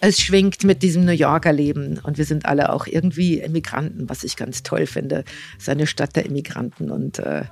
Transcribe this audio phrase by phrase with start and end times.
[0.00, 4.24] Es schwingt mit diesem New Yorker Leben und wir sind alle auch irgendwie Immigranten, was
[4.24, 5.24] ich ganz toll finde.
[5.56, 7.44] Es ist eine Stadt der Immigranten und äh,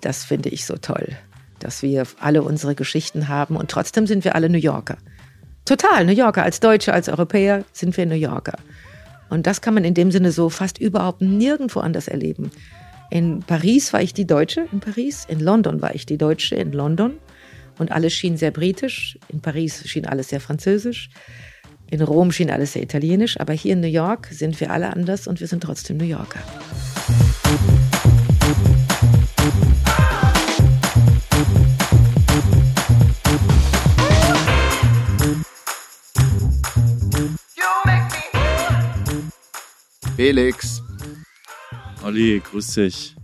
[0.00, 1.08] das finde ich so toll,
[1.60, 4.98] dass wir alle unsere Geschichten haben und trotzdem sind wir alle New Yorker.
[5.64, 8.58] Total New Yorker, als Deutsche, als Europäer sind wir New Yorker.
[9.30, 12.50] Und das kann man in dem Sinne so fast überhaupt nirgendwo anders erleben.
[13.10, 16.72] In Paris war ich die Deutsche in Paris, in London war ich die Deutsche in
[16.72, 17.18] London
[17.78, 21.10] und alles schien sehr britisch, in Paris schien alles sehr französisch,
[21.90, 25.26] in Rom schien alles sehr italienisch, aber hier in New York sind wir alle anders
[25.26, 26.40] und wir sind trotzdem New Yorker.
[40.16, 40.82] Felix.
[42.04, 43.16] Olli, grüß dich.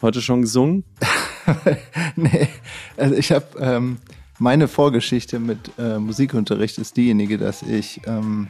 [0.00, 0.84] Heute schon gesungen?
[2.16, 2.48] nee,
[2.96, 3.98] also ich habe ähm,
[4.38, 8.48] meine Vorgeschichte mit äh, Musikunterricht ist diejenige, dass ich ähm,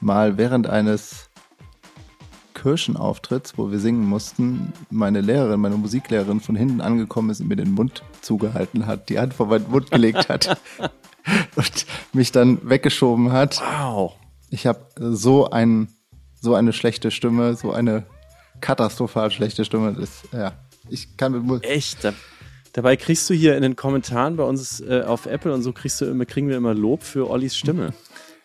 [0.00, 1.28] mal während eines
[2.54, 7.56] Kirchenauftritts, wo wir singen mussten, meine Lehrerin, meine Musiklehrerin von hinten angekommen ist und mir
[7.56, 10.58] den Mund zugehalten hat, die Hand vor meinen Mund gelegt hat
[11.56, 13.60] und mich dann weggeschoben hat.
[13.60, 14.14] Wow.
[14.50, 15.88] Ich habe so ein
[16.44, 18.04] so eine schlechte Stimme, so eine
[18.60, 19.94] katastrophal schlechte Stimme.
[19.94, 20.52] Das, ja,
[20.88, 21.98] ich kann mit Echt?
[22.72, 26.00] Dabei kriegst du hier in den Kommentaren bei uns äh, auf Apple und so kriegst
[26.00, 27.94] du immer, kriegen wir immer Lob für Ollis Stimme.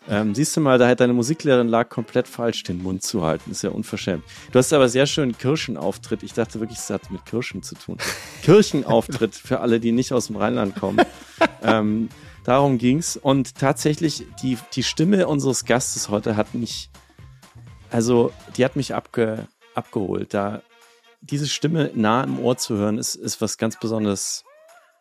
[0.08, 3.52] Ähm, siehst du mal, da hat deine Musiklehrerin lag komplett falsch, den Mund zu halten.
[3.52, 4.24] Ist ja unverschämt.
[4.52, 6.24] Du hast aber sehr schön Kirchenauftritt.
[6.24, 7.98] Ich dachte wirklich, es hat mit Kirchen zu tun.
[8.44, 11.02] Kirchenauftritt für alle, die nicht aus dem Rheinland kommen.
[11.64, 12.10] ähm,
[12.44, 13.18] darum ging's.
[13.18, 16.90] Und tatsächlich, die, die Stimme unseres Gastes heute hat mich
[17.92, 20.34] also, die hat mich abge, abgeholt.
[20.34, 20.62] Da
[21.22, 24.44] diese Stimme nah im Ohr zu hören, ist, ist was ganz besonders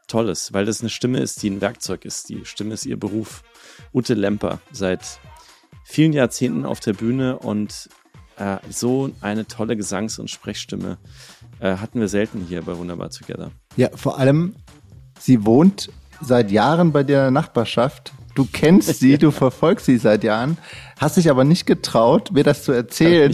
[0.07, 2.29] Tolles, weil das eine Stimme ist, die ein Werkzeug ist.
[2.31, 3.43] Die Stimme ist ihr Beruf.
[3.93, 5.21] Ute Lemper, seit
[5.85, 7.89] vielen Jahrzehnten auf der Bühne und
[8.37, 10.99] äh, so eine tolle Gesangs- und Sprechstimme
[11.61, 13.51] äh, hatten wir selten hier bei Wunderbar Together.
[13.77, 14.57] Ja, vor allem,
[15.19, 20.59] sie wohnt seit Jahren bei der Nachbarschaft Du kennst sie, du verfolgst sie seit Jahren,
[21.01, 23.33] hast dich aber nicht getraut, mir das zu erzählen,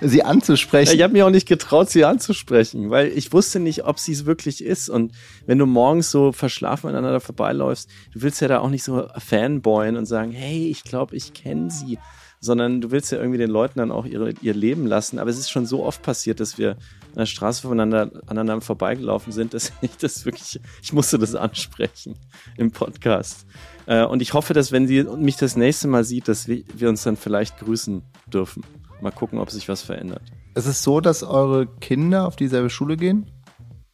[0.00, 0.94] sie anzusprechen.
[0.94, 4.24] ich habe mich auch nicht getraut, sie anzusprechen, weil ich wusste nicht, ob sie es
[4.24, 4.88] wirklich ist.
[4.88, 5.10] Und
[5.46, 9.96] wenn du morgens so verschlafen aneinander vorbeiläufst, du willst ja da auch nicht so fanboyen
[9.96, 11.98] und sagen, hey, ich glaube, ich kenne sie
[12.44, 15.20] sondern du willst ja irgendwie den Leuten dann auch ihre, ihr Leben lassen.
[15.20, 19.32] Aber es ist schon so oft passiert, dass wir an der Straße voneinander aneinander vorbeigelaufen
[19.32, 22.16] sind, dass ich das wirklich, ich musste das ansprechen
[22.56, 23.46] im Podcast.
[23.86, 26.88] Äh, und ich hoffe, dass wenn sie mich das nächste Mal sieht, dass wir, wir
[26.88, 28.64] uns dann vielleicht grüßen dürfen.
[29.00, 30.22] Mal gucken, ob sich was verändert.
[30.54, 33.30] Es ist so, dass eure Kinder auf dieselbe Schule gehen?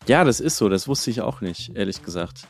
[0.06, 0.68] Ja, das ist so.
[0.68, 2.48] Das wusste ich auch nicht, ehrlich gesagt.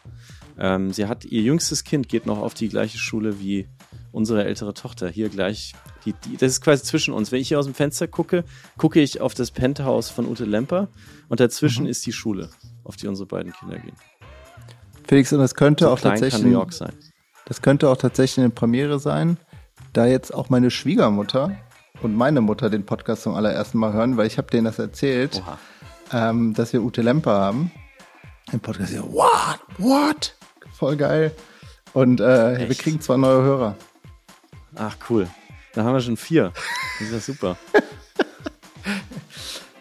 [0.59, 3.69] Ähm, sie hat ihr jüngstes Kind geht noch auf die gleiche Schule wie
[4.13, 5.09] unsere ältere Tochter.
[5.09, 5.75] Hier gleich.
[6.05, 7.31] Die, die, das ist quasi zwischen uns.
[7.31, 8.45] Wenn ich hier aus dem Fenster gucke,
[8.77, 10.89] gucke ich auf das Penthouse von Ute Lemper
[11.29, 11.91] und dazwischen mhm.
[11.91, 12.51] ist die Schule,
[12.85, 13.97] auf die unsere beiden Kinder gehen.
[15.07, 16.35] Felix, und das könnte so auch tatsächlich.
[16.35, 16.93] Kann New York sein.
[17.49, 19.39] Das könnte auch tatsächlich eine Premiere sein,
[19.95, 21.57] da jetzt auch meine Schwiegermutter
[22.03, 25.43] und meine Mutter den Podcast zum allerersten Mal hören, weil ich habe denen das erzählt,
[26.13, 27.73] ähm, dass wir Ute Lemper haben.
[28.53, 30.35] Im Podcast, ja, what, what?
[30.75, 31.33] Voll geil.
[31.95, 33.77] Und äh, wir kriegen zwei neue Hörer.
[34.77, 35.27] Ach, cool.
[35.73, 36.53] Da haben wir schon vier.
[36.99, 37.57] Das ist ja super.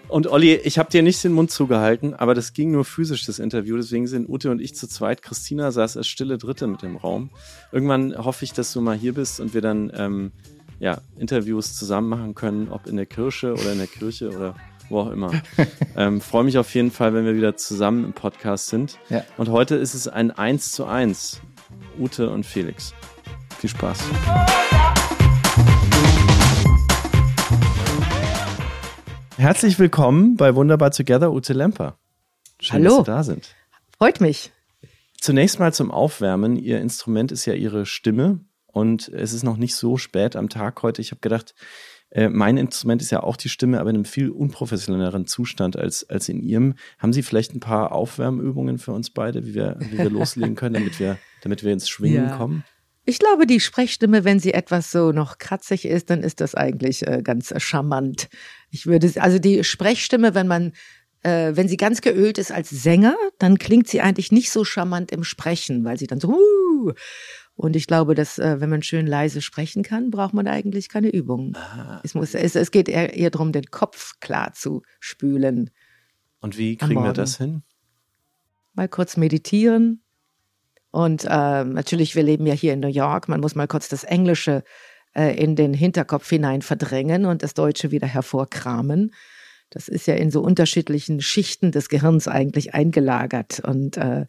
[0.10, 3.40] Und Olli, ich habe dir nicht den Mund zugehalten, aber das ging nur physisch, das
[3.40, 3.76] Interview.
[3.76, 5.22] Deswegen sind Ute und ich zu zweit.
[5.22, 7.30] Christina saß als stille Dritte mit im Raum.
[7.72, 10.32] Irgendwann hoffe ich, dass du mal hier bist und wir dann ähm,
[10.80, 14.56] ja, Interviews zusammen machen können, ob in der Kirche oder in der Kirche oder
[14.90, 15.32] wo auch immer.
[15.98, 18.98] ähm, Freue mich auf jeden Fall, wenn wir wieder zusammen im Podcast sind.
[19.10, 19.24] Ja.
[19.36, 21.42] Und heute ist es ein 1 zu 1.
[22.00, 22.94] Ute und Felix.
[23.60, 24.00] Viel Spaß.
[29.38, 32.00] Herzlich willkommen bei Wunderbar Together, Ute Lemper.
[32.60, 32.90] Schön, Hallo.
[32.90, 33.56] dass Sie da sind.
[33.96, 34.52] Freut mich.
[35.22, 36.56] Zunächst mal zum Aufwärmen.
[36.56, 40.82] Ihr Instrument ist ja Ihre Stimme und es ist noch nicht so spät am Tag
[40.82, 41.02] heute.
[41.02, 41.54] Ich habe gedacht,
[42.10, 46.10] äh, mein Instrument ist ja auch die Stimme, aber in einem viel unprofessionelleren Zustand als,
[46.10, 46.74] als in Ihrem.
[46.98, 50.74] Haben Sie vielleicht ein paar Aufwärmübungen für uns beide, wie wir, wie wir loslegen können,
[50.74, 52.38] damit wir, damit wir ins Schwingen ja.
[52.38, 52.64] kommen?
[53.10, 57.08] Ich glaube, die Sprechstimme, wenn sie etwas so noch kratzig ist, dann ist das eigentlich
[57.08, 58.28] äh, ganz charmant.
[58.70, 60.74] Ich würde, also die Sprechstimme, wenn man,
[61.24, 65.14] äh, wenn sie ganz geölt ist als Sänger, dann klingt sie eigentlich nicht so charmant
[65.14, 66.92] im Sprechen, weil sie dann so, uh,
[67.56, 71.10] und ich glaube, dass äh, wenn man schön leise sprechen kann, braucht man eigentlich keine
[71.10, 71.56] Übung.
[71.56, 72.02] Ah.
[72.04, 75.70] Es, muss, es, es geht eher, eher darum, den Kopf klar zu spülen.
[76.42, 77.64] Und wie kriegen wir das hin?
[78.74, 80.04] Mal kurz meditieren,
[80.92, 83.28] Und äh, natürlich, wir leben ja hier in New York.
[83.28, 84.64] Man muss mal kurz das Englische
[85.14, 89.14] äh, in den Hinterkopf hinein verdrängen und das Deutsche wieder hervorkramen.
[89.70, 93.60] Das ist ja in so unterschiedlichen Schichten des Gehirns eigentlich eingelagert.
[93.60, 94.26] Und äh,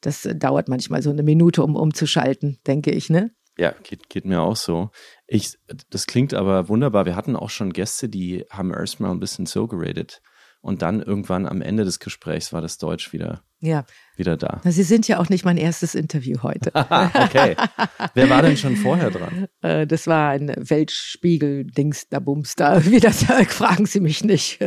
[0.00, 3.30] das dauert manchmal so eine Minute, um umzuschalten, denke ich, ne?
[3.58, 4.90] Ja, geht, geht mir auch so.
[5.26, 5.58] Ich,
[5.90, 7.04] das klingt aber wunderbar.
[7.04, 10.22] Wir hatten auch schon Gäste, die haben erstmal ein bisschen so geradet.
[10.62, 13.84] Und dann irgendwann am Ende des Gesprächs war das Deutsch wieder ja.
[14.16, 14.60] wieder da.
[14.64, 16.72] Sie sind ja auch nicht mein erstes Interview heute.
[16.74, 17.56] okay.
[18.14, 19.46] Wer war denn schon vorher dran?
[19.62, 22.84] Äh, das war ein Weltspiegel-Dings da Bums da.
[22.90, 24.58] Wie das fragen Sie mich nicht.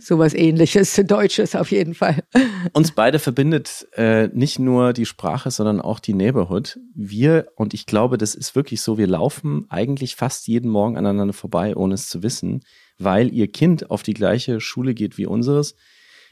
[0.00, 2.24] Sowas ähnliches, Deutsches auf jeden Fall.
[2.72, 6.80] Uns beide verbindet äh, nicht nur die Sprache, sondern auch die Neighborhood.
[6.92, 11.34] Wir, und ich glaube, das ist wirklich so, wir laufen eigentlich fast jeden Morgen aneinander
[11.34, 12.64] vorbei, ohne es zu wissen,
[12.98, 15.74] weil ihr Kind auf die gleiche Schule geht wie unseres.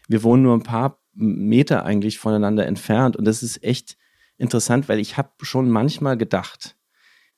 [0.08, 3.16] Wir wohnen nur ein paar Meter eigentlich voneinander entfernt.
[3.16, 3.96] Und das ist echt
[4.38, 6.76] interessant, weil ich habe schon manchmal gedacht,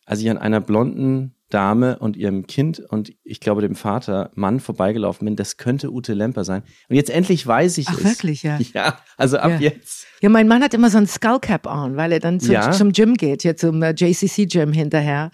[0.06, 4.58] als ich an einer blonden Dame und ihrem Kind und ich glaube dem Vater Mann
[4.60, 6.62] vorbeigelaufen bin, das könnte Ute Lemper sein.
[6.88, 8.04] Und jetzt endlich weiß ich Ach, es.
[8.04, 8.58] wirklich, ja.
[8.74, 9.58] Ja, also ab ja.
[9.58, 10.06] jetzt.
[10.20, 12.72] Ja, mein Mann hat immer so ein Skullcap on, weil er dann zum, ja.
[12.72, 15.30] zum Gym geht, hier zum äh, JCC Gym hinterher.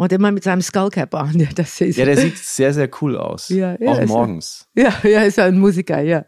[0.00, 1.46] Und immer mit seinem Skullcap an.
[1.56, 3.50] Das ist ja, der sieht sehr, sehr cool aus.
[3.50, 4.66] Ja, ja, Auch morgens.
[4.74, 6.24] Ja, ja, ist ja ein Musiker, ja.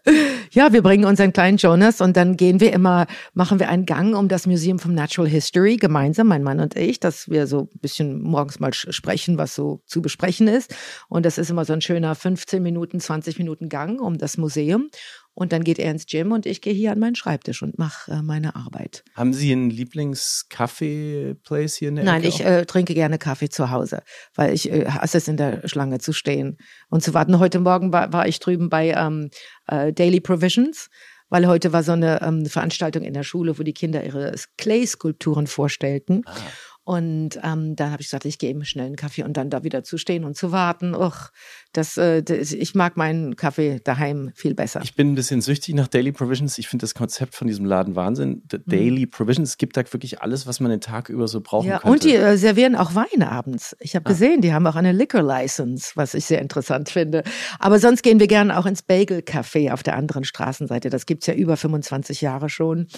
[0.50, 4.14] Ja, wir bringen unseren kleinen Jonas und dann gehen wir immer, machen wir einen Gang
[4.14, 7.80] um das Museum of Natural History gemeinsam, mein Mann und ich, dass wir so ein
[7.80, 10.74] bisschen morgens mal sprechen, was so zu besprechen ist.
[11.08, 14.90] Und das ist immer so ein schöner 15 Minuten, 20 Minuten Gang um das Museum.
[15.34, 18.12] Und dann geht er ins Gym und ich gehe hier an meinen Schreibtisch und mache
[18.12, 19.02] äh, meine Arbeit.
[19.14, 23.70] Haben Sie einen Lieblings-Kaffee-Place hier in der Nein, Ecke ich äh, trinke gerne Kaffee zu
[23.70, 24.02] Hause,
[24.34, 26.58] weil ich äh, hasse es in der Schlange zu stehen
[26.90, 27.38] und zu warten.
[27.38, 29.30] Heute Morgen war, war ich drüben bei ähm,
[29.68, 30.90] äh, Daily Provisions
[31.32, 35.46] weil heute war so eine ähm, Veranstaltung in der Schule, wo die Kinder ihre Clay-Skulpturen
[35.46, 36.24] vorstellten.
[36.26, 36.34] Ah.
[36.84, 39.62] Und ähm, dann habe ich gesagt, ich gehe eben schnell einen Kaffee und dann da
[39.62, 40.96] wieder zu stehen und zu warten.
[40.96, 41.30] Och,
[41.72, 44.80] das, äh, das, ich mag meinen Kaffee daheim viel besser.
[44.82, 46.58] Ich bin ein bisschen süchtig nach Daily Provisions.
[46.58, 48.42] Ich finde das Konzept von diesem Laden Wahnsinn.
[48.50, 48.62] The mhm.
[48.66, 51.78] Daily Provisions, es gibt da wirklich alles, was man den Tag über so brauchen ja,
[51.78, 51.92] könnte.
[51.92, 53.76] Und die äh, servieren auch Weine abends.
[53.78, 54.08] Ich habe ah.
[54.08, 57.22] gesehen, die haben auch eine Liquor License, was ich sehr interessant finde.
[57.60, 60.90] Aber sonst gehen wir gerne auch ins Bagel Café auf der anderen Straßenseite.
[60.90, 62.88] Das gibt's ja über 25 Jahre schon.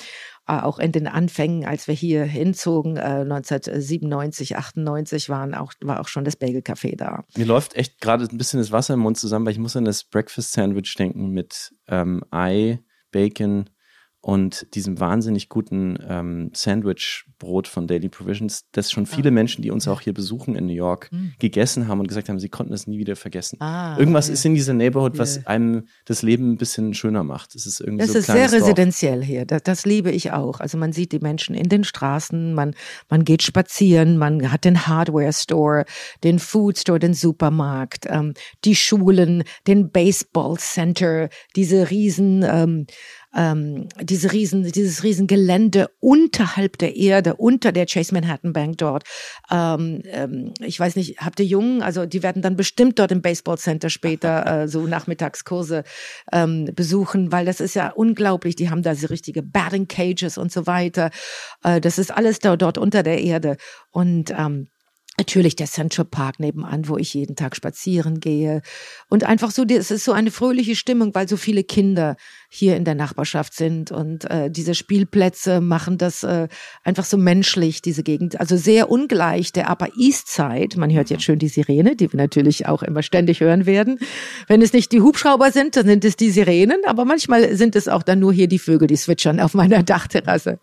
[0.46, 6.00] Äh, auch in den Anfängen, als wir hier hinzogen, äh, 1997, 98 waren auch, war
[6.00, 7.24] auch schon das Bagel Café da.
[7.36, 9.86] Mir läuft echt gerade ein bisschen das Wasser im Mund zusammen, weil ich muss an
[9.86, 12.80] das Breakfast Sandwich denken mit ähm, Ei,
[13.10, 13.70] Bacon,
[14.24, 19.32] und diesem wahnsinnig guten ähm, Sandwich-Brot von Daily Provisions, das schon viele ah.
[19.32, 21.34] Menschen, die uns auch hier besuchen in New York, mhm.
[21.38, 23.60] gegessen haben und gesagt haben, sie konnten es nie wieder vergessen.
[23.60, 24.32] Ah, Irgendwas ja.
[24.32, 25.46] ist in dieser Neighborhood, was yeah.
[25.48, 27.54] einem das Leben ein bisschen schöner macht.
[27.54, 29.44] Es ist irgendwie das so ist sehr residenziell hier.
[29.44, 30.60] Das, das, liebe ich auch.
[30.60, 32.74] Also man sieht die Menschen in den Straßen, man,
[33.10, 35.84] man geht spazieren, man hat den Hardware-Store,
[36.22, 38.32] den Food-Store, den Supermarkt, ähm,
[38.64, 42.86] die Schulen, den Baseball-Center, diese riesen ähm,
[43.34, 49.04] ähm, diese riesen, dieses riesen Gelände unterhalb der Erde, unter der Chase Manhattan Bank dort.
[49.50, 51.82] Ähm, ähm, ich weiß nicht, habt ihr Jungen?
[51.82, 55.84] Also die werden dann bestimmt dort im Baseball Center später äh, so Nachmittagskurse
[56.32, 58.56] ähm, besuchen, weil das ist ja unglaublich.
[58.56, 61.10] Die haben da so richtige Batting Cages und so weiter.
[61.62, 63.56] Äh, das ist alles da dort unter der Erde
[63.90, 64.68] und ähm,
[65.16, 68.62] Natürlich der Central Park nebenan, wo ich jeden Tag spazieren gehe.
[69.08, 72.16] Und einfach so, es ist so eine fröhliche Stimmung, weil so viele Kinder
[72.48, 73.92] hier in der Nachbarschaft sind.
[73.92, 76.48] Und äh, diese Spielplätze machen das äh,
[76.82, 78.40] einfach so menschlich, diese Gegend.
[78.40, 80.78] Also sehr ungleich der Upper East Side.
[80.78, 84.00] Man hört jetzt schön die Sirene, die wir natürlich auch immer ständig hören werden.
[84.48, 86.80] Wenn es nicht die Hubschrauber sind, dann sind es die Sirenen.
[86.86, 90.58] Aber manchmal sind es auch dann nur hier die Vögel, die zwitschern auf meiner Dachterrasse.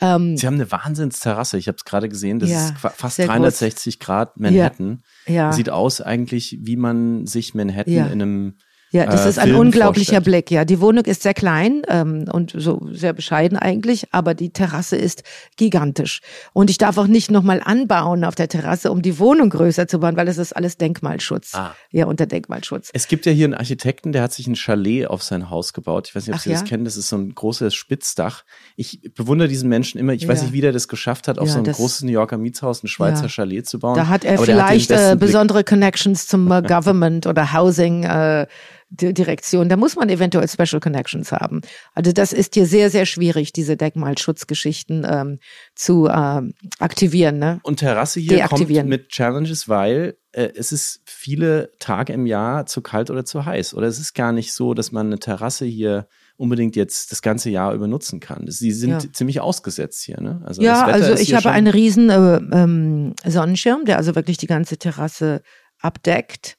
[0.00, 1.58] Ähm, Sie haben eine Wahnsinnsterrasse.
[1.58, 2.38] Ich habe es gerade gesehen.
[2.38, 4.06] Das ja, ist fast 360 groß.
[4.06, 5.02] Grad Manhattan.
[5.26, 5.52] Ja, ja.
[5.52, 8.54] Sieht aus eigentlich, wie man sich Manhattan in einem
[8.90, 10.24] ja, das äh, ist ein Film unglaublicher vorstellt.
[10.24, 10.50] Blick.
[10.50, 14.96] Ja, die Wohnung ist sehr klein ähm, und so sehr bescheiden eigentlich, aber die Terrasse
[14.96, 15.22] ist
[15.56, 16.20] gigantisch.
[16.52, 20.00] Und ich darf auch nicht nochmal anbauen auf der Terrasse, um die Wohnung größer zu
[20.00, 21.54] bauen, weil das ist alles Denkmalschutz.
[21.54, 21.74] Ah.
[21.90, 22.90] Ja, unter Denkmalschutz.
[22.92, 26.08] Es gibt ja hier einen Architekten, der hat sich ein Chalet auf sein Haus gebaut.
[26.08, 26.60] Ich weiß nicht, ob Ach, Sie ja?
[26.60, 26.84] das kennen.
[26.84, 28.44] Das ist so ein großes Spitzdach.
[28.76, 30.14] Ich bewundere diesen Menschen immer.
[30.14, 30.28] Ich ja.
[30.28, 32.82] weiß nicht, wie der das geschafft hat, auf ja, so ein großes New Yorker Mietshaus
[32.82, 33.96] ein Schweizer Chalet zu bauen.
[33.96, 38.04] Da hat er aber vielleicht hat äh, besondere Connections zum äh, Government oder Housing.
[38.04, 38.46] Äh,
[38.90, 39.68] Direktion.
[39.68, 41.60] Da muss man eventuell Special Connections haben.
[41.94, 45.38] Also das ist hier sehr, sehr schwierig, diese Denkmalschutzgeschichten ähm,
[45.74, 47.38] zu ähm, aktivieren.
[47.38, 47.60] Ne?
[47.64, 52.80] Und Terrasse hier kommt mit Challenges, weil äh, es ist viele Tage im Jahr zu
[52.80, 53.74] kalt oder zu heiß.
[53.74, 57.50] Oder es ist gar nicht so, dass man eine Terrasse hier unbedingt jetzt das ganze
[57.50, 58.44] Jahr über nutzen kann.
[58.48, 59.12] Sie sind ja.
[59.12, 60.40] ziemlich ausgesetzt hier, ne?
[60.44, 64.78] Also ja, also ich habe einen riesen äh, ähm, Sonnenschirm, der also wirklich die ganze
[64.78, 65.42] Terrasse
[65.80, 66.57] abdeckt.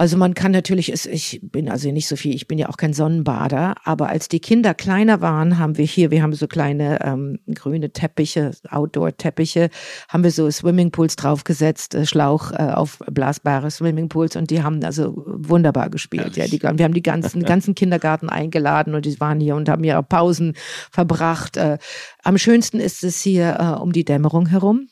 [0.00, 2.92] Also man kann natürlich, ich bin also nicht so viel, ich bin ja auch kein
[2.92, 7.40] Sonnenbader, aber als die Kinder kleiner waren, haben wir hier, wir haben so kleine ähm,
[7.52, 9.70] grüne Teppiche, Outdoor-Teppiche,
[10.08, 15.14] haben wir so Swimmingpools draufgesetzt, äh, Schlauch äh, auf blasbare Swimmingpools und die haben also
[15.26, 16.36] wunderbar gespielt.
[16.36, 19.82] Ja, die, wir haben die ganzen, ganzen Kindergarten eingeladen und die waren hier und haben
[19.82, 20.54] ihre Pausen
[20.92, 21.56] verbracht.
[21.56, 21.78] Äh,
[22.22, 24.86] am schönsten ist es hier äh, um die Dämmerung herum.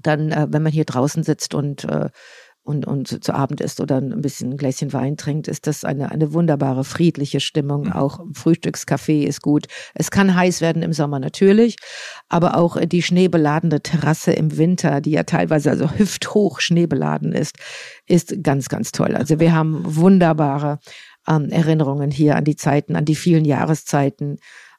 [0.00, 2.08] Dann, äh, wenn man hier draußen sitzt und äh,
[2.64, 6.10] und, und zu Abend isst oder ein bisschen ein Gläschen Wein trinkt, ist das eine,
[6.10, 7.84] eine wunderbare, friedliche Stimmung.
[7.84, 7.92] Mhm.
[7.92, 9.66] Auch Frühstückskaffee ist gut.
[9.94, 11.76] Es kann heiß werden im Sommer natürlich,
[12.28, 17.56] aber auch die schneebeladene Terrasse im Winter, die ja teilweise also hüfthoch schneebeladen ist,
[18.06, 19.14] ist ganz, ganz toll.
[19.14, 20.78] Also wir haben wunderbare
[21.28, 24.38] ähm, Erinnerungen hier an die Zeiten, an die vielen Jahreszeiten.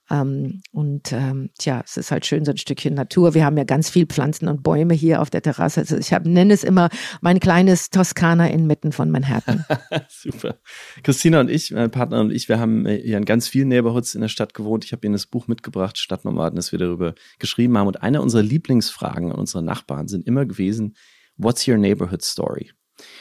[0.10, 3.34] Ähm, und ähm, tja, es ist halt schön so ein Stückchen Natur.
[3.34, 5.82] Wir haben ja ganz viel Pflanzen und Bäume hier auf der Terrasse.
[5.82, 6.90] Also ich nenne es immer
[7.22, 9.66] mein kleines Toskana inmitten von Manhattan.
[10.10, 10.58] Super.
[11.04, 14.22] Christina und ich, mein Partner und ich, wir haben hier in ganz vielen Neighborhoods in
[14.22, 14.86] der Stadt gewohnt.
[14.86, 17.88] Ich habe Ihnen das Buch mitgebracht, Stadtnomaden, das wir darüber geschrieben haben.
[17.88, 20.96] Und eine unserer Lieblingsfragen an unsere Nachbarn sind immer gewesen,
[21.38, 22.72] What's your neighborhood story?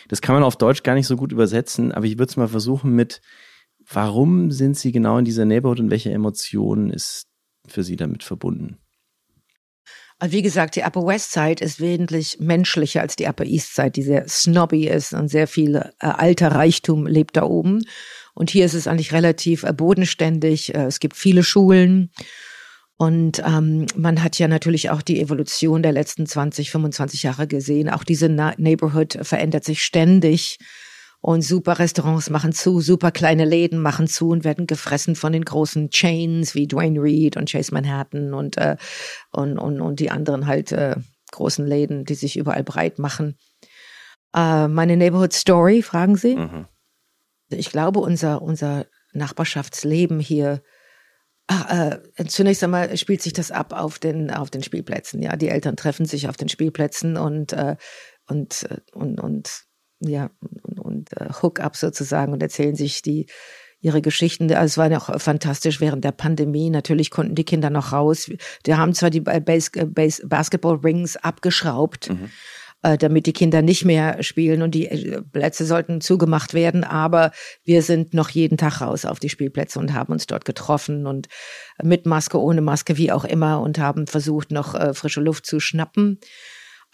[0.08, 2.46] Das kann man auf Deutsch gar nicht so gut übersetzen, aber ich würde es mal
[2.48, 3.20] versuchen mit
[3.90, 7.26] Warum sind Sie genau in dieser Neighborhood und welche Emotionen ist
[7.66, 8.78] für Sie damit verbunden?
[10.18, 13.90] Also wie gesagt, die Upper West Side ist wesentlich menschlicher als die Upper East Side,
[13.90, 17.84] die sehr snobby ist und sehr viel äh, alter Reichtum lebt da oben.
[18.34, 20.74] Und hier ist es eigentlich relativ äh, bodenständig.
[20.74, 22.10] Äh, es gibt viele Schulen.
[22.96, 27.90] Und ähm, man hat ja natürlich auch die Evolution der letzten 20, 25 Jahre gesehen.
[27.90, 30.58] Auch diese Na Neighborhood verändert sich ständig.
[31.24, 35.46] Und super Restaurants machen zu, super kleine Läden machen zu und werden gefressen von den
[35.46, 38.76] großen Chains wie Dwayne Reed und Chase Manhattan und, äh,
[39.32, 40.96] und, und, und die anderen halt äh,
[41.32, 43.38] großen Läden, die sich überall breit machen.
[44.36, 46.36] Äh, meine Neighborhood Story, fragen Sie?
[46.36, 46.66] Mhm.
[47.48, 50.62] Ich glaube, unser, unser Nachbarschaftsleben hier
[51.46, 55.22] Ach, äh, zunächst einmal spielt sich das ab auf den auf den Spielplätzen.
[55.22, 57.76] Ja, die Eltern treffen sich auf den Spielplätzen und äh,
[58.26, 59.64] und äh, und und
[60.00, 63.26] ja, und, und äh, Hook-up sozusagen und erzählen sich die
[63.84, 64.50] ihre Geschichten.
[64.50, 66.70] Also es war ja auch fantastisch während der Pandemie.
[66.70, 68.30] Natürlich konnten die Kinder noch raus.
[68.64, 72.30] Die haben zwar die Base, Base, Basketball-Rings abgeschraubt, mhm.
[72.82, 77.30] äh, damit die Kinder nicht mehr spielen und die äh, Plätze sollten zugemacht werden, aber
[77.62, 81.28] wir sind noch jeden Tag raus auf die Spielplätze und haben uns dort getroffen und
[81.82, 85.60] mit Maske, ohne Maske, wie auch immer und haben versucht, noch äh, frische Luft zu
[85.60, 86.20] schnappen.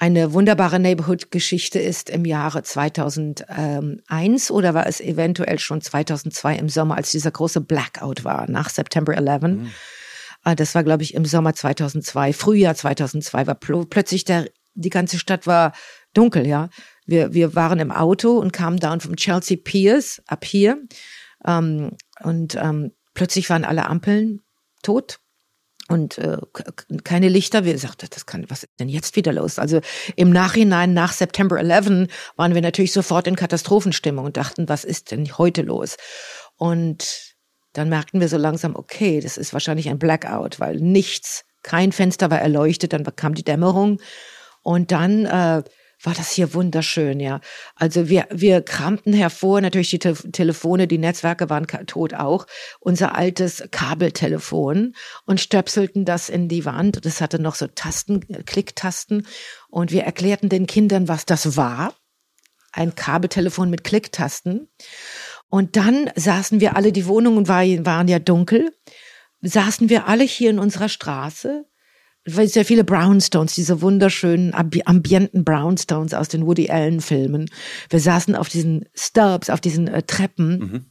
[0.03, 6.97] Eine wunderbare Neighborhood-Geschichte ist im Jahre 2001 oder war es eventuell schon 2002 im Sommer,
[6.97, 9.43] als dieser große Blackout war nach September 11.
[9.43, 9.71] Mhm.
[10.47, 15.19] Äh, das war, glaube ich, im Sommer 2002, Frühjahr 2002 war plötzlich der, die ganze
[15.19, 15.75] Stadt war
[16.15, 16.71] dunkel, ja.
[17.05, 20.79] Wir, wir waren im Auto und kamen down vom Chelsea Piers ab hier.
[21.47, 21.91] Ähm,
[22.23, 24.41] und ähm, plötzlich waren alle Ampeln
[24.83, 25.21] tot
[25.91, 26.39] und äh,
[27.03, 27.65] keine Lichter.
[27.65, 29.59] Wir sagten, das kann, was ist denn jetzt wieder los?
[29.59, 29.81] Also
[30.15, 35.11] im Nachhinein, nach September 11, waren wir natürlich sofort in Katastrophenstimmung und dachten, was ist
[35.11, 35.97] denn heute los?
[36.57, 37.35] Und
[37.73, 42.31] dann merkten wir so langsam, okay, das ist wahrscheinlich ein Blackout, weil nichts, kein Fenster
[42.31, 44.01] war erleuchtet, dann kam die Dämmerung
[44.63, 45.63] und dann äh,
[46.03, 47.41] war das hier wunderschön, ja.
[47.75, 52.47] Also wir, wir kramten hervor, natürlich die Te Telefone, die Netzwerke waren tot auch,
[52.79, 54.95] unser altes Kabeltelefon
[55.27, 57.05] und stöpselten das in die Wand.
[57.05, 59.27] Das hatte noch so Tasten, Klicktasten.
[59.69, 61.95] Und wir erklärten den Kindern, was das war.
[62.73, 64.69] Ein Kabeltelefon mit Klicktasten.
[65.49, 68.73] Und dann saßen wir alle, die Wohnungen waren ja dunkel,
[69.43, 71.65] saßen wir alle hier in unserer Straße
[72.25, 77.51] sehr viele Brownstones, diese wunderschönen ambienten Brownstones aus den Woody Allen Filmen.
[77.89, 80.85] Wir saßen auf diesen Stubs, auf diesen äh, Treppen mhm.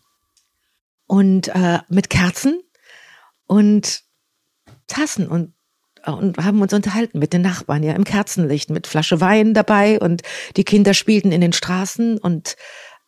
[1.06, 2.62] und äh, mit Kerzen
[3.46, 4.02] und
[4.88, 5.54] Tassen und
[6.04, 10.00] äh, und haben uns unterhalten mit den Nachbarn, ja, im Kerzenlicht, mit Flasche Wein dabei
[10.00, 10.22] und
[10.58, 12.56] die Kinder spielten in den Straßen und,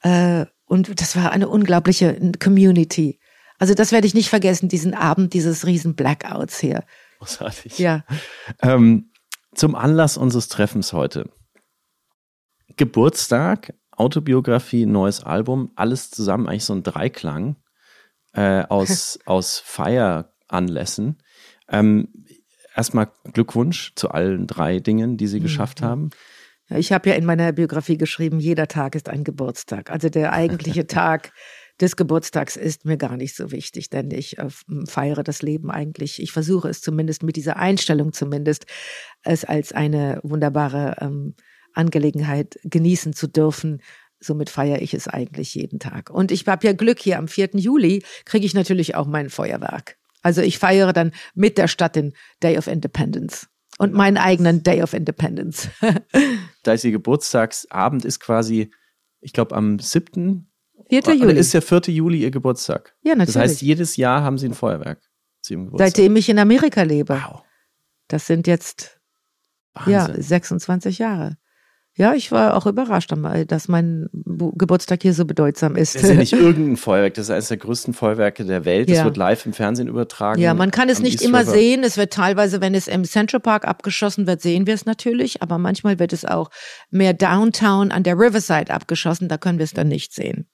[0.03, 3.19] äh, und das war eine unglaubliche Community.
[3.59, 6.83] Also das werde ich nicht vergessen, diesen Abend dieses riesen Blackouts hier.
[7.21, 7.77] Großartig.
[7.77, 8.03] Ja.
[8.63, 9.11] Ähm,
[9.53, 11.29] zum Anlass unseres Treffens heute.
[12.77, 17.57] Geburtstag, Autobiografie, neues Album, alles zusammen eigentlich so ein Dreiklang
[18.33, 21.21] äh, aus, aus Feieranlässen.
[21.69, 22.07] Ähm,
[22.75, 25.43] erstmal Glückwunsch zu allen drei Dingen, die Sie mhm.
[25.43, 26.09] geschafft haben.
[26.69, 29.91] Ich habe ja in meiner Biografie geschrieben, jeder Tag ist ein Geburtstag.
[29.91, 31.33] Also der eigentliche Tag
[31.81, 34.47] des Geburtstags ist mir gar nicht so wichtig, denn ich äh,
[34.85, 36.21] feiere das Leben eigentlich.
[36.21, 38.65] Ich versuche es zumindest mit dieser Einstellung zumindest,
[39.23, 41.35] es als eine wunderbare ähm,
[41.73, 43.81] Angelegenheit genießen zu dürfen.
[44.19, 46.09] Somit feiere ich es eigentlich jeden Tag.
[46.11, 47.51] Und ich habe ja Glück hier am 4.
[47.53, 49.97] Juli kriege ich natürlich auch mein Feuerwerk.
[50.21, 53.47] Also ich feiere dann mit der Stadt den Day of Independence
[53.79, 55.69] und meinen eigenen Day of Independence.
[56.63, 58.71] da ist ihr Geburtstagsabend ist quasi,
[59.21, 60.50] ich glaube am 7.
[60.91, 61.15] 4.
[61.15, 61.39] Juli.
[61.39, 61.81] ist der 4.
[61.87, 62.95] Juli ihr Geburtstag.
[63.01, 63.33] Ja, natürlich.
[63.33, 65.01] Das heißt, jedes Jahr haben sie ein Feuerwerk
[65.41, 65.95] zu ihrem Geburtstag.
[65.95, 67.13] Seitdem ich in Amerika lebe.
[67.13, 67.43] Wow.
[68.07, 68.99] Das sind jetzt
[69.73, 69.93] Wahnsinn.
[69.93, 71.37] ja 26 Jahre.
[71.93, 73.13] Ja, ich war auch überrascht,
[73.47, 75.95] dass mein Geburtstag hier so bedeutsam ist.
[75.95, 78.89] Das ist ja nicht irgendein Feuerwerk, das ist eines der größten Feuerwerke der Welt.
[78.89, 79.03] Das ja.
[79.03, 80.41] wird live im Fernsehen übertragen.
[80.41, 81.83] Ja, man kann es nicht immer sehen.
[81.83, 85.41] Es wird teilweise, wenn es im Central Park abgeschossen wird, sehen wir es natürlich.
[85.41, 86.49] Aber manchmal wird es auch
[86.91, 89.27] mehr downtown an der Riverside abgeschossen.
[89.27, 90.47] Da können wir es dann nicht sehen.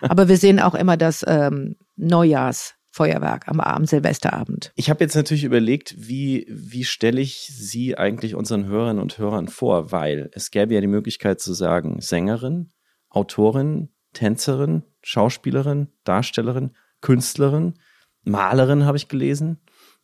[0.00, 2.74] Aber wir sehen auch immer das ähm, Neujahrs.
[2.92, 4.72] Feuerwerk am Abend, Silvesterabend.
[4.74, 9.46] Ich habe jetzt natürlich überlegt, wie, wie stelle ich Sie eigentlich unseren Hörerinnen und Hörern
[9.46, 12.70] vor, weil es gäbe ja die Möglichkeit zu sagen, Sängerin,
[13.08, 17.74] Autorin, Tänzerin, Schauspielerin, Darstellerin, Künstlerin,
[18.24, 19.60] Malerin habe ich gelesen.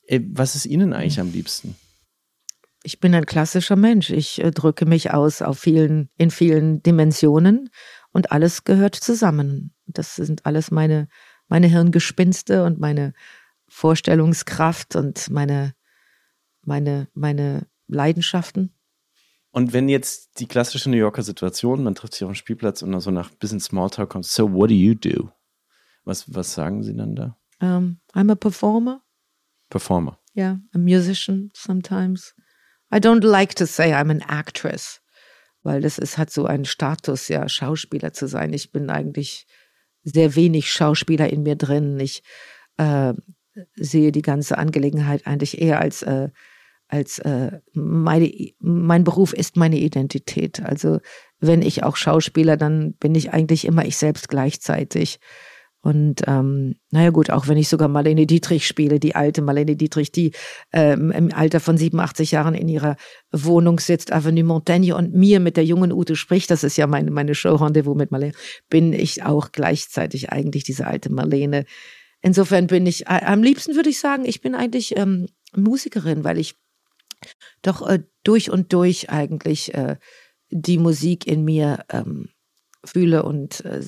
[0.06, 1.74] Äh, was ist Ihnen eigentlich am liebsten?
[2.82, 4.10] Ich bin ein klassischer Mensch.
[4.10, 7.70] Ich äh, drücke mich aus auf vielen, in vielen Dimensionen
[8.16, 9.72] und alles gehört zusammen.
[9.86, 11.08] Das sind alles meine
[11.48, 13.12] meine Hirngespinste und meine
[13.68, 15.74] Vorstellungskraft und meine,
[16.62, 18.72] meine, meine Leidenschaften.
[19.50, 22.92] Und wenn jetzt die klassische New Yorker Situation, man trifft sich auf dem Spielplatz und
[22.92, 25.30] dann so nach ein bisschen Smalltalk kommt, so what do you do?
[26.04, 27.36] Was, was sagen Sie dann da?
[27.60, 29.02] Um, I'm a performer.
[29.70, 30.18] Performer.
[30.36, 32.34] Yeah, a musician sometimes.
[32.92, 35.00] I don't like to say I'm an actress,
[35.66, 38.52] weil das ist, hat so einen Status, ja, Schauspieler zu sein.
[38.52, 39.48] Ich bin eigentlich
[40.04, 41.98] sehr wenig Schauspieler in mir drin.
[41.98, 42.22] Ich
[42.76, 43.14] äh,
[43.74, 46.28] sehe die ganze Angelegenheit eigentlich eher als, äh,
[46.86, 50.62] als äh, meine, mein Beruf ist meine Identität.
[50.62, 51.00] Also
[51.40, 55.18] wenn ich auch Schauspieler, dann bin ich eigentlich immer ich selbst gleichzeitig.
[55.86, 60.10] Und ähm, naja gut, auch wenn ich sogar Marlene Dietrich spiele, die alte Marlene Dietrich,
[60.10, 60.32] die
[60.72, 62.96] ähm, im Alter von 87 Jahren in ihrer
[63.30, 67.12] Wohnung sitzt, Avenue Montaigne und mir mit der jungen Ute spricht, das ist ja meine,
[67.12, 68.32] meine Show Rendezvous mit Marlene,
[68.68, 71.66] bin ich auch gleichzeitig eigentlich diese alte Marlene.
[72.20, 76.38] Insofern bin ich, äh, am liebsten würde ich sagen, ich bin eigentlich ähm, Musikerin, weil
[76.38, 76.56] ich
[77.62, 79.98] doch äh, durch und durch eigentlich äh,
[80.50, 82.30] die Musik in mir ähm,
[82.84, 83.82] fühle und äh,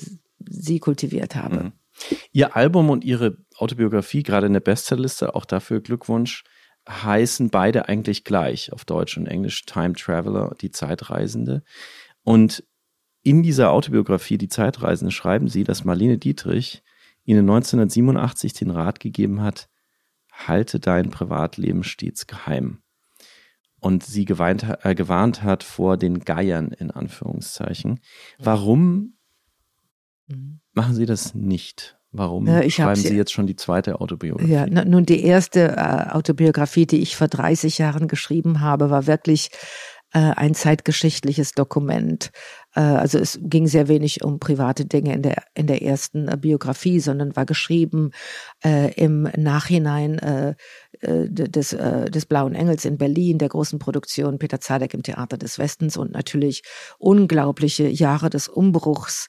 [0.49, 1.55] sie kultiviert habe.
[1.63, 1.78] Mhm.
[2.31, 6.43] Ihr Album und Ihre Autobiografie, gerade in der Bestsellerliste, auch dafür Glückwunsch,
[6.87, 11.63] heißen beide eigentlich gleich auf Deutsch und Englisch Time Traveler, die Zeitreisende.
[12.23, 12.63] Und
[13.21, 16.83] in dieser Autobiografie, die Zeitreisende, schreiben Sie, dass Marlene Dietrich
[17.25, 19.69] Ihnen 1987 den Rat gegeben hat,
[20.31, 22.81] halte dein Privatleben stets geheim.
[23.79, 27.99] Und sie geweint, äh, gewarnt hat vor den Geiern in Anführungszeichen.
[28.37, 29.18] Warum
[30.29, 30.59] mhm.
[30.73, 31.97] Machen Sie das nicht.
[32.11, 34.51] Warum äh, schreiben Sie jetzt schon die zweite Autobiografie?
[34.51, 39.51] Ja, nun die erste äh, Autobiografie, die ich vor 30 Jahren geschrieben habe, war wirklich
[40.11, 42.31] äh, ein zeitgeschichtliches Dokument.
[42.73, 46.35] Äh, also es ging sehr wenig um private Dinge in der in der ersten äh,
[46.35, 48.09] Biografie, sondern war geschrieben
[48.63, 50.55] äh, im Nachhinein äh,
[51.01, 55.95] des, des Blauen Engels in Berlin, der großen Produktion Peter Zadek im Theater des Westens
[55.95, 56.63] und natürlich
[56.97, 59.27] unglaubliche Jahre des Umbruchs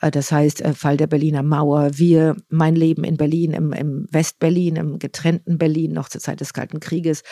[0.00, 4.76] das heißt, äh, Fall der Berliner Mauer, wir, mein Leben in Berlin, im, im Westberlin,
[4.76, 7.22] im getrennten Berlin, noch zur Zeit des Kalten Krieges.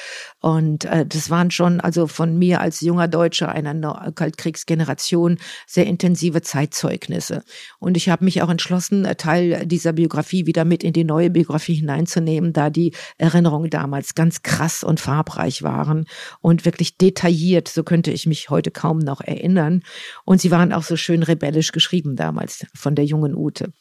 [0.41, 6.43] Und äh, das waren schon also von mir als junger Deutscher einer Kaltkriegsgeneration sehr intensive
[6.43, 7.45] Zeitzeugnisse.
[7.79, 11.31] Und ich habe mich auch entschlossen, äh, Teil dieser Biografie wieder mit in die neue
[11.31, 16.07] Biografie hineinzunehmen, da die Erinnerungen damals ganz krass und farbreich waren
[16.41, 19.83] und wirklich detailliert, so könnte ich mich heute kaum noch erinnern.
[20.25, 23.73] Und sie waren auch so schön rebellisch geschrieben damals von der jungen Ute.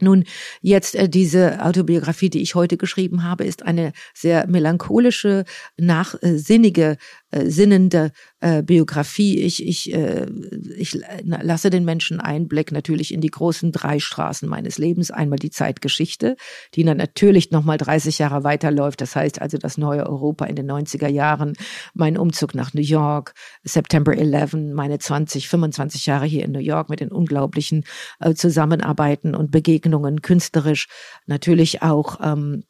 [0.00, 0.24] Nun,
[0.60, 5.44] jetzt äh, diese Autobiografie, die ich heute geschrieben habe, ist eine sehr melancholische,
[5.76, 6.96] nachsinnige,
[7.34, 9.40] äh, sinnende äh, Biografie.
[9.40, 10.26] Ich, ich, äh,
[10.76, 15.10] ich lasse den Menschen Einblick natürlich in die großen drei Straßen meines Lebens.
[15.10, 16.36] Einmal die Zeitgeschichte,
[16.74, 19.00] die dann natürlich nochmal 30 Jahre weiterläuft.
[19.00, 21.54] Das heißt also das neue Europa in den 90er Jahren,
[21.92, 26.88] mein Umzug nach New York, September 11, meine 20, 25 Jahre hier in New York
[26.88, 27.84] mit den unglaublichen
[28.20, 30.86] äh, Zusammenarbeiten und Begegnungen künstlerisch.
[31.26, 32.62] Natürlich auch ähm,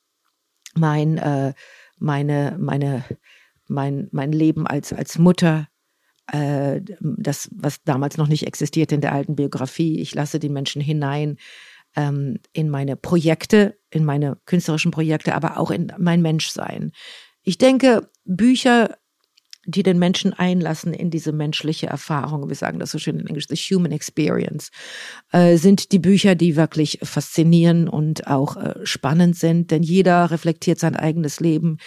[0.75, 1.53] mein, äh,
[1.99, 3.05] meine, meine
[3.69, 5.69] mein, mein Leben als, als Mutter,
[6.33, 10.01] äh, das, was damals noch nicht existierte in der alten Biografie.
[10.01, 11.37] Ich lasse die Menschen hinein
[11.97, 16.93] ähm, in meine Projekte, in meine künstlerischen Projekte, aber auch in mein Menschsein.
[17.43, 18.97] Ich denke, Bücher
[19.67, 23.49] die den Menschen einlassen in diese menschliche Erfahrung, wir sagen das so schön in Englisch,
[23.49, 24.71] the human experience,
[25.33, 30.79] äh, sind die Bücher, die wirklich faszinieren und auch äh, spannend sind, denn jeder reflektiert
[30.79, 31.79] sein eigenes Leben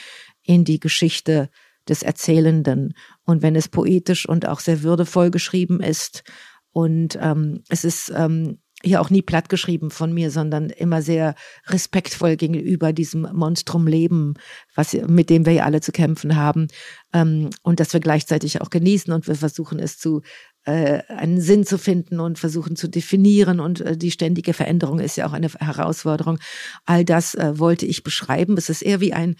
[0.43, 1.49] in die Geschichte
[1.89, 2.93] des Erzählenden.
[3.23, 6.23] Und wenn es poetisch und auch sehr würdevoll geschrieben ist
[6.71, 11.33] und ähm, es ist ähm, hier auch nie platt geschrieben von mir, sondern immer sehr
[11.65, 14.35] respektvoll gegenüber diesem Monstrum Leben,
[14.75, 16.67] was, mit dem wir ja alle zu kämpfen haben.
[17.13, 20.21] Ähm, und dass wir gleichzeitig auch genießen und wir versuchen es zu
[20.65, 25.15] äh, einen Sinn zu finden und versuchen zu definieren und äh, die ständige Veränderung ist
[25.15, 26.37] ja auch eine Herausforderung.
[26.85, 28.57] All das äh, wollte ich beschreiben.
[28.57, 29.37] Es ist eher wie ein,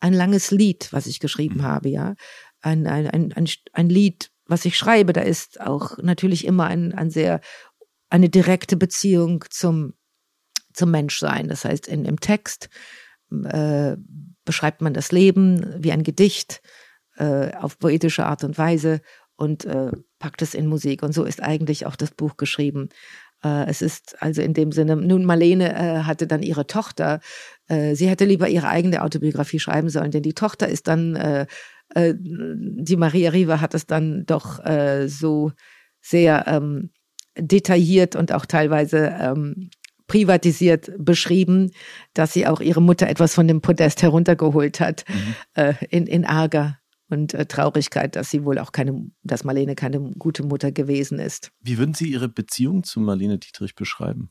[0.00, 1.62] ein langes Lied, was ich geschrieben mhm.
[1.62, 2.14] habe, ja.
[2.60, 6.92] Ein, ein, ein, ein, ein Lied, was ich schreibe, da ist auch natürlich immer ein,
[6.94, 7.40] ein sehr
[8.08, 9.94] eine direkte Beziehung zum,
[10.72, 11.48] zum Menschsein.
[11.48, 12.68] Das heißt, in, im Text
[13.30, 13.96] äh,
[14.44, 16.62] beschreibt man das Leben wie ein Gedicht
[17.16, 19.00] äh, auf poetische Art und Weise
[19.36, 21.02] und äh, packt es in Musik.
[21.02, 22.88] Und so ist eigentlich auch das Buch geschrieben.
[23.44, 27.20] Äh, es ist also in dem Sinne, nun Marlene äh, hatte dann ihre Tochter.
[27.68, 31.46] Äh, sie hätte lieber ihre eigene Autobiografie schreiben sollen, denn die Tochter ist dann,
[31.94, 34.58] die Maria Riva hat es dann doch
[35.06, 35.52] so
[36.00, 36.90] sehr ähm,
[37.38, 39.70] detailliert und auch teilweise ähm,
[40.08, 41.70] privatisiert beschrieben,
[42.12, 45.76] dass sie auch ihre Mutter etwas von dem Podest heruntergeholt hat mhm.
[45.90, 50.42] in, in Ärger und äh, Traurigkeit, dass sie wohl auch keine, dass Marlene keine gute
[50.42, 51.50] Mutter gewesen ist.
[51.60, 54.30] Wie würden Sie Ihre Beziehung zu Marlene Dietrich beschreiben?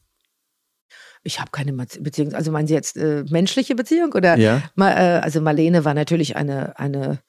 [1.23, 4.37] Ich habe keine Beziehung, also meinen Sie jetzt äh, menschliche Beziehung oder?
[4.37, 4.63] Ja.
[4.75, 7.19] Ma, äh, also Marlene war natürlich eine eine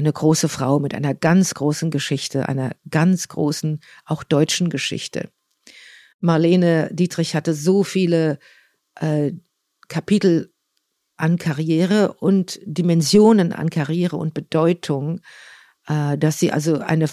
[0.00, 5.30] eine große Frau mit einer ganz großen Geschichte, einer ganz großen, auch deutschen Geschichte.
[6.20, 8.38] Marlene Dietrich hatte so viele
[8.96, 9.32] äh,
[9.88, 10.49] Kapitel
[11.20, 15.20] an Karriere und Dimensionen an Karriere und Bedeutung,
[15.86, 17.08] äh, dass sie also eine, äh,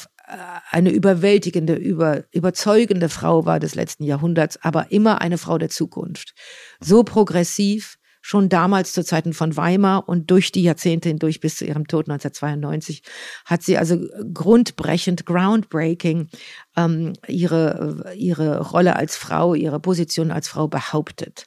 [0.70, 6.34] eine überwältigende, über, überzeugende Frau war des letzten Jahrhunderts, aber immer eine Frau der Zukunft.
[6.80, 11.66] So progressiv, schon damals zu Zeiten von Weimar und durch die Jahrzehnte hindurch bis zu
[11.66, 13.02] ihrem Tod 1992
[13.46, 14.00] hat sie also
[14.34, 16.28] grundbrechend, groundbreaking
[16.76, 21.46] ähm, ihre, ihre Rolle als Frau, ihre Position als Frau behauptet.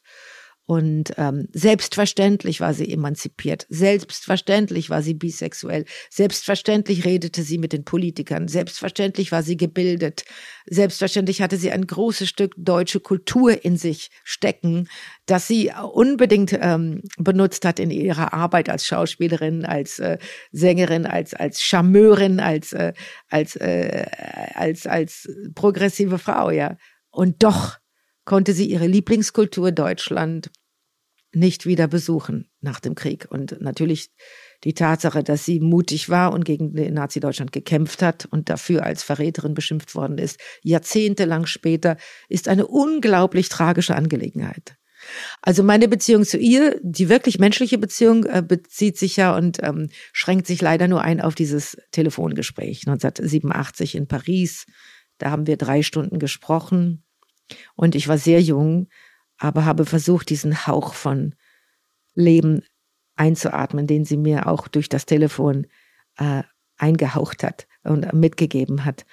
[0.70, 7.84] Und ähm, selbstverständlich war sie emanzipiert, selbstverständlich war sie bisexuell, selbstverständlich redete sie mit den
[7.84, 10.22] Politikern, selbstverständlich war sie gebildet,
[10.66, 14.88] selbstverständlich hatte sie ein großes Stück deutsche Kultur in sich stecken,
[15.26, 20.18] das sie unbedingt ähm, benutzt hat in ihrer Arbeit als Schauspielerin, als äh,
[20.52, 22.92] Sängerin, als als Charmeurin, als äh,
[23.28, 24.06] als äh,
[24.54, 26.76] als als progressive Frau, ja.
[27.10, 27.78] Und doch
[28.24, 30.52] konnte sie ihre Lieblingskultur Deutschland
[31.32, 33.26] nicht wieder besuchen nach dem Krieg.
[33.30, 34.10] Und natürlich
[34.64, 39.54] die Tatsache, dass sie mutig war und gegen Nazi-Deutschland gekämpft hat und dafür als Verräterin
[39.54, 41.96] beschimpft worden ist, jahrzehntelang später,
[42.28, 44.76] ist eine unglaublich tragische Angelegenheit.
[45.40, 49.88] Also meine Beziehung zu ihr, die wirklich menschliche Beziehung, äh, bezieht sich ja und ähm,
[50.12, 54.66] schränkt sich leider nur ein auf dieses Telefongespräch 1987 in Paris.
[55.16, 57.04] Da haben wir drei Stunden gesprochen
[57.76, 58.88] und ich war sehr jung
[59.40, 61.34] aber habe versucht, diesen Hauch von
[62.14, 62.62] Leben
[63.16, 65.66] einzuatmen, den sie mir auch durch das Telefon
[66.16, 66.42] äh,
[66.76, 69.04] eingehaucht hat und mitgegeben hat.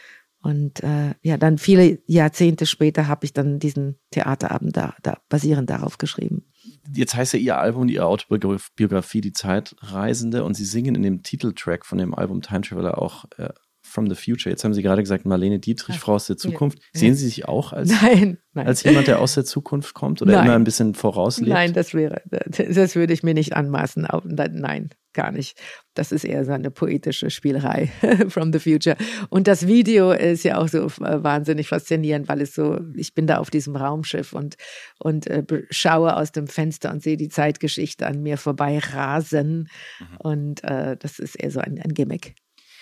[0.41, 5.69] Und äh, ja, dann viele Jahrzehnte später habe ich dann diesen Theaterabend da, da basierend
[5.69, 6.45] darauf geschrieben.
[6.93, 11.85] Jetzt heißt ja Ihr Album, Ihre Autobiografie Die Zeitreisende und Sie singen in dem Titeltrack
[11.85, 13.49] von dem Album Time Traveler auch äh,
[13.97, 14.51] from the Future.
[14.51, 16.77] Jetzt haben Sie gerade gesagt, Marlene Dietrich, Frau aus der Zukunft.
[16.93, 16.99] Ja.
[16.99, 18.67] Sehen Sie sich auch als, nein, nein.
[18.67, 20.45] als jemand, der aus der Zukunft kommt oder nein.
[20.45, 21.49] immer ein bisschen vorauslebt?
[21.49, 24.07] Nein, das wäre, das würde ich mir nicht anmaßen.
[24.25, 25.59] Nein, gar nicht.
[25.95, 27.87] Das ist eher so eine poetische Spielerei
[28.29, 28.95] from the future.
[29.29, 33.25] Und das Video ist ja auch so äh, wahnsinnig faszinierend, weil es so, ich bin
[33.25, 34.57] da auf diesem Raumschiff und,
[34.99, 39.69] und äh, schaue aus dem Fenster und sehe die Zeitgeschichte an mir vorbei rasen.
[39.99, 40.17] Mhm.
[40.19, 42.35] Und äh, das ist eher so ein, ein Gimmick.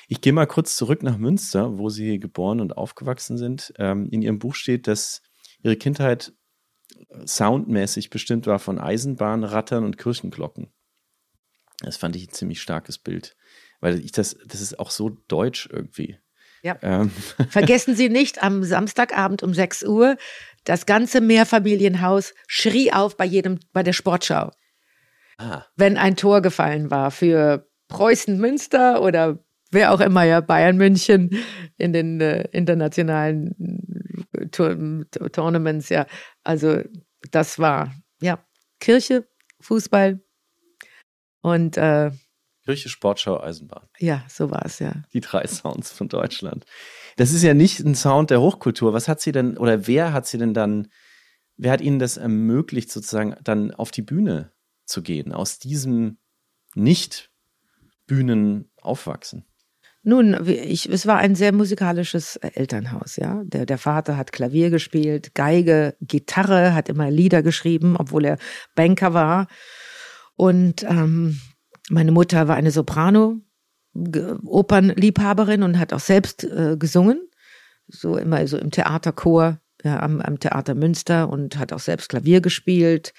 [0.08, 3.74] Ich gehe mal kurz zurück nach Münster, wo Sie geboren und aufgewachsen sind.
[3.78, 5.22] Ähm, in Ihrem Buch steht, dass
[5.64, 6.34] Ihre Kindheit
[7.10, 10.72] äh, soundmäßig bestimmt war von Eisenbahn, Rattern und Kirchenglocken.
[11.80, 13.36] Das fand ich ein ziemlich starkes Bild,
[13.82, 16.20] weil ich das, das ist auch so deutsch irgendwie.
[16.62, 16.78] Ja.
[16.82, 17.12] Ähm.
[17.50, 20.18] Vergessen Sie nicht, am Samstagabend um 6 Uhr,
[20.64, 24.52] das ganze Mehrfamilienhaus schrie auf bei jedem, bei der Sportschau.
[25.38, 25.66] Ah.
[25.76, 31.32] Wenn ein Tor gefallen war für Preußen Münster oder wer auch immer ja Bayern München
[31.78, 36.06] in den äh, internationalen äh, Tour Tournaments ja
[36.44, 36.82] also
[37.32, 38.46] das war, ja,
[38.80, 39.28] Kirche,
[39.62, 40.24] Fußball
[41.42, 42.12] und äh,
[42.64, 43.88] Kirche, Sportschau, Eisenbahn.
[44.00, 45.04] Ja, so war es, ja.
[45.14, 46.66] Die drei Sounds von Deutschland.
[47.16, 48.94] Das ist ja nicht ein Sound der Hochkultur.
[48.94, 50.88] Was hat sie denn, oder wer hat sie denn dann,
[51.58, 54.52] wer hat ihnen das ermöglicht, sozusagen dann auf die Bühne
[54.86, 56.18] zu gehen, aus diesem
[56.74, 59.46] Nicht-Bühnen aufwachsen?
[60.08, 63.42] Nun, ich, es war ein sehr musikalisches Elternhaus, ja.
[63.44, 68.38] Der, der Vater hat Klavier gespielt, Geige, Gitarre, hat immer Lieder geschrieben, obwohl er
[68.76, 69.48] Banker war.
[70.36, 71.40] Und ähm,
[71.90, 73.40] meine Mutter war eine Soprano,
[73.96, 77.28] Opernliebhaberin und hat auch selbst äh, gesungen.
[77.88, 82.42] So immer so im Theaterchor ja, am, am Theater Münster und hat auch selbst Klavier
[82.42, 83.16] gespielt.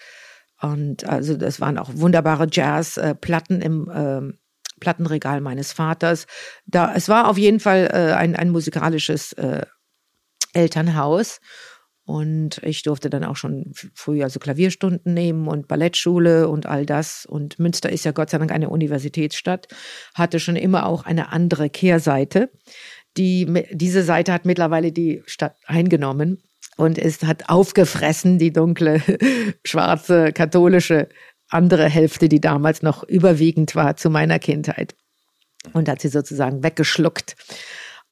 [0.62, 4.36] Und also das waren auch wunderbare Jazzplatten äh, im äh,
[4.80, 6.26] Plattenregal meines Vaters.
[6.66, 9.64] Da, es war auf jeden Fall äh, ein, ein musikalisches äh,
[10.52, 11.40] Elternhaus.
[12.04, 17.26] Und ich durfte dann auch schon früh also Klavierstunden nehmen und Ballettschule und all das.
[17.26, 19.66] Und Münster ist ja Gott sei Dank eine Universitätsstadt,
[20.14, 22.50] hatte schon immer auch eine andere Kehrseite.
[23.16, 26.42] Die, diese Seite hat mittlerweile die Stadt eingenommen
[26.76, 29.02] und es hat aufgefressen, die dunkle,
[29.64, 31.08] schwarze, katholische
[31.48, 34.94] andere Hälfte, die damals noch überwiegend war zu meiner Kindheit.
[35.72, 37.36] Und hat sie sozusagen weggeschluckt.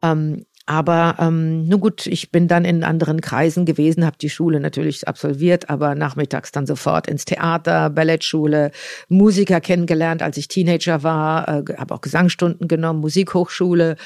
[0.02, 4.60] Ähm, aber ähm, nun gut, ich bin dann in anderen Kreisen gewesen, habe die Schule
[4.60, 8.70] natürlich absolviert, aber nachmittags dann sofort ins Theater, Ballettschule,
[9.08, 13.96] Musiker kennengelernt, als ich Teenager war, äh, habe auch Gesangsstunden genommen, Musikhochschule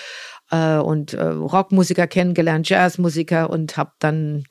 [0.50, 4.42] äh, und äh, Rockmusiker kennengelernt, Jazzmusiker und habe dann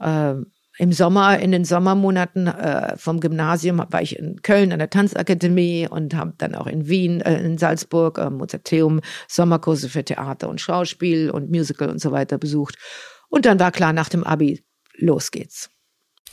[0.00, 0.34] äh,
[0.78, 5.88] im Sommer, in den Sommermonaten äh, vom Gymnasium war ich in Köln an der Tanzakademie
[5.90, 10.60] und habe dann auch in Wien, äh, in Salzburg, äh, Mozarteum, Sommerkurse für Theater und
[10.60, 12.76] Schauspiel und Musical und so weiter besucht.
[13.28, 14.64] Und dann war klar, nach dem Abi,
[14.94, 15.68] los geht's.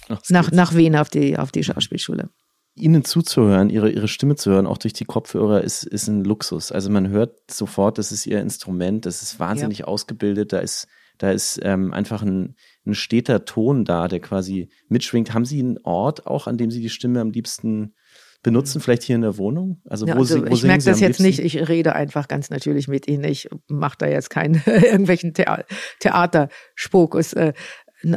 [0.10, 0.56] Ach, nach, geht's.
[0.56, 2.30] nach Wien auf die, auf die Schauspielschule.
[2.76, 6.72] Ihnen zuzuhören, ihre, ihre Stimme zu hören, auch durch die Kopfhörer, ist, ist ein Luxus.
[6.72, 9.86] Also man hört sofort, das ist ihr Instrument, das ist wahnsinnig ja.
[9.86, 15.34] ausgebildet, da ist, da ist ähm, einfach ein, ein steter Ton da, der quasi mitschwingt.
[15.34, 17.96] Haben Sie einen Ort auch, an dem Sie die Stimme am liebsten
[18.44, 19.82] benutzen, vielleicht hier in der Wohnung?
[19.86, 22.88] Also, ja, also wo, wo ich merke das jetzt nicht, ich rede einfach ganz natürlich
[22.88, 23.24] mit Ihnen.
[23.24, 25.64] Ich mache da jetzt keinen irgendwelchen Thea
[26.00, 27.34] Theaterspokus.
[27.34, 27.54] Äh,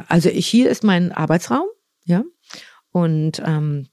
[0.08, 1.66] also ich, hier ist mein Arbeitsraum,
[2.04, 2.24] ja.
[2.90, 3.86] Und ähm,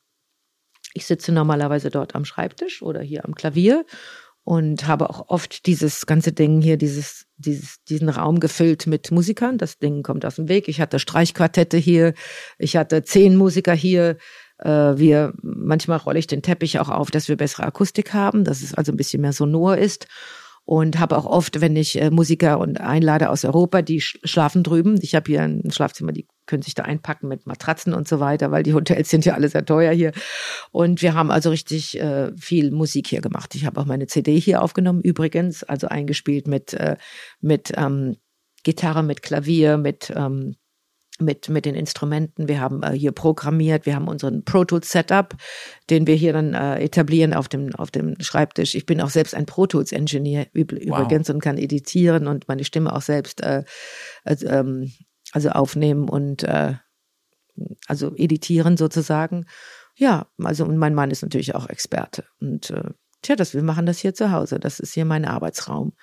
[0.93, 3.85] ich sitze normalerweise dort am Schreibtisch oder hier am Klavier
[4.45, 9.57] und habe auch oft dieses ganze Ding hier, dieses, dieses, diesen Raum gefüllt mit Musikern.
[9.57, 10.67] Das Ding kommt aus dem Weg.
[10.67, 12.13] Ich hatte Streichquartette hier,
[12.59, 14.17] ich hatte zehn Musiker hier.
[14.59, 18.61] Äh, wir, manchmal rolle ich den Teppich auch auf, dass wir bessere Akustik haben, dass
[18.61, 20.07] es also ein bisschen mehr sonor ist
[20.63, 24.99] und habe auch oft, wenn ich äh, Musiker und einlade aus Europa, die schlafen drüben.
[25.01, 28.51] Ich habe hier ein Schlafzimmer, die können sich da einpacken mit Matratzen und so weiter,
[28.51, 30.11] weil die Hotels sind ja alle sehr teuer hier.
[30.71, 33.55] Und wir haben also richtig äh, viel Musik hier gemacht.
[33.55, 36.97] Ich habe auch meine CD hier aufgenommen übrigens, also eingespielt mit äh,
[37.41, 38.17] mit ähm,
[38.63, 40.55] Gitarre, mit Klavier, mit ähm,
[41.19, 42.47] mit, mit den Instrumenten.
[42.47, 45.35] Wir haben äh, hier programmiert, wir haben unseren Pro Tools Setup,
[45.89, 48.75] den wir hier dann äh, etablieren auf dem, auf dem Schreibtisch.
[48.75, 51.29] Ich bin auch selbst ein Pro Tools Engineer übrigens wow.
[51.29, 53.63] und kann editieren und meine Stimme auch selbst äh,
[54.23, 54.91] also, ähm,
[55.35, 56.75] also aufnehmen und äh,
[57.87, 59.45] also editieren sozusagen.
[59.97, 63.85] Ja, also und mein Mann ist natürlich auch Experte und äh, tja, das wir machen
[63.85, 64.59] das hier zu Hause.
[64.59, 65.93] Das ist hier mein Arbeitsraum.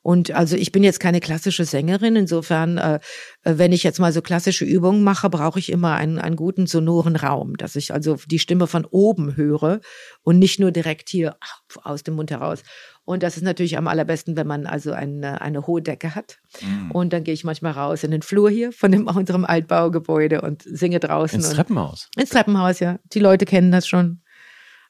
[0.00, 2.16] Und also ich bin jetzt keine klassische Sängerin.
[2.16, 3.00] Insofern, äh,
[3.42, 7.16] wenn ich jetzt mal so klassische Übungen mache, brauche ich immer einen, einen guten sonoren
[7.16, 9.80] Raum, dass ich also die Stimme von oben höre
[10.22, 11.36] und nicht nur direkt hier
[11.82, 12.62] aus dem Mund heraus.
[13.08, 16.40] Und das ist natürlich am allerbesten, wenn man also eine, eine hohe Decke hat.
[16.60, 16.90] Mhm.
[16.90, 20.60] Und dann gehe ich manchmal raus in den Flur hier von dem, unserem Altbaugebäude und
[20.62, 21.40] singe draußen.
[21.40, 22.10] Ins Treppenhaus?
[22.18, 22.98] Ins Treppenhaus, ja.
[23.14, 24.20] Die Leute kennen das schon.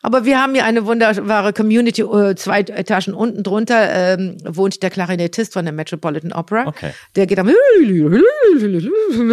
[0.00, 2.02] Aber wir haben hier eine wunderbare Community.
[2.02, 6.68] Äh, zwei Etagen unten drunter ähm, wohnt der Klarinettist von der Metropolitan Opera.
[6.68, 6.92] Okay.
[7.16, 7.50] Der geht am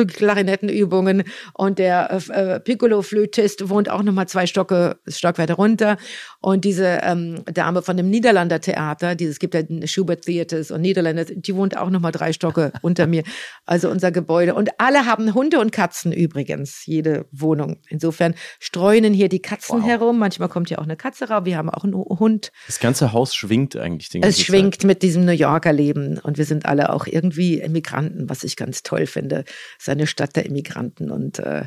[0.08, 1.24] Klarinettenübungen
[1.54, 5.98] und der äh, Piccolo-Flötist wohnt auch nochmal zwei Stocke, Stockwerke runter.
[6.42, 11.26] Und diese ähm, Dame von dem Niederlander Theater, dieses gibt ja Schubert Theaters und Niederländer,
[11.26, 13.24] die wohnt auch nochmal drei Stocke unter mir.
[13.66, 14.56] Also unser Gebäude.
[14.56, 17.78] Und alle haben Hunde und Katzen übrigens, jede Wohnung.
[17.90, 19.88] Insofern streunen hier die Katzen wow.
[19.88, 20.20] herum.
[20.20, 21.44] Manchmal kommt ja auch eine Katze raus.
[21.44, 22.54] Wir haben auch einen Hund.
[22.66, 24.08] Das ganze Haus schwingt eigentlich.
[24.08, 24.84] Den es schwingt Zeit.
[24.86, 26.18] mit diesem New Yorker Leben.
[26.18, 29.44] Und wir sind alle auch irgendwie Immigranten, was ich ganz toll finde.
[29.78, 31.12] Es ist eine Stadt der Immigranten.
[31.12, 31.66] Und äh,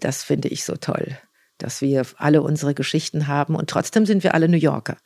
[0.00, 1.16] das finde ich so toll,
[1.56, 3.56] dass wir alle unsere Geschichten haben.
[3.56, 4.98] Und trotzdem sind wir alle New Yorker.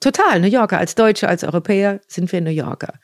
[0.00, 0.78] Total New Yorker.
[0.78, 2.94] Als Deutsche, als Europäer sind wir New Yorker.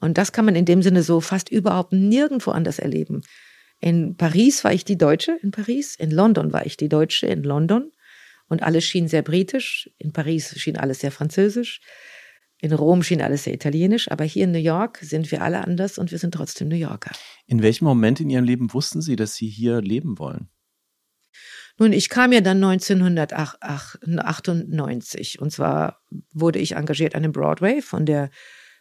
[0.00, 3.22] Und das kann man in dem Sinne so fast überhaupt nirgendwo anders erleben.
[3.80, 7.42] In Paris war ich die Deutsche in Paris, in London war ich die Deutsche in
[7.42, 7.90] London
[8.48, 9.90] und alles schien sehr britisch.
[9.98, 11.80] In Paris schien alles sehr französisch.
[12.58, 15.98] In Rom schien alles sehr italienisch, aber hier in New York sind wir alle anders
[15.98, 17.12] und wir sind trotzdem New Yorker.
[17.46, 20.48] In welchem Moment in Ihrem Leben wussten Sie, dass Sie hier leben wollen?
[21.78, 26.00] Nun, ich kam ja dann 1998 und zwar
[26.32, 28.30] wurde ich engagiert an dem Broadway von der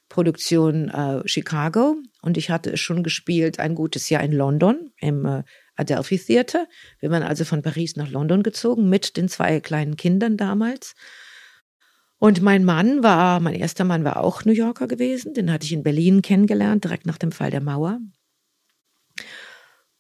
[0.08, 5.26] Produktion äh, Chicago und ich hatte es schon gespielt ein gutes Jahr in London im
[5.26, 5.44] äh,
[5.76, 6.68] Adelphi Theater.
[7.00, 10.96] Wir waren also von Paris nach London gezogen mit den zwei kleinen Kindern damals.
[12.18, 15.34] Und mein Mann war, mein erster Mann war auch New Yorker gewesen.
[15.34, 18.00] Den hatte ich in Berlin kennengelernt, direkt nach dem Fall der Mauer.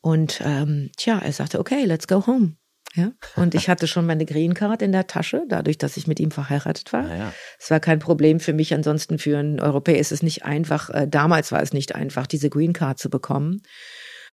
[0.01, 2.55] Und ähm, tja, er sagte, okay, let's go home.
[2.95, 3.11] Ja?
[3.35, 6.31] Und ich hatte schon meine Green Card in der Tasche, dadurch, dass ich mit ihm
[6.31, 7.09] verheiratet war.
[7.09, 7.33] Ah, ja.
[7.59, 8.73] Es war kein Problem für mich.
[8.73, 12.49] Ansonsten für einen Europäer ist es nicht einfach, äh, damals war es nicht einfach, diese
[12.49, 13.61] Green Card zu bekommen.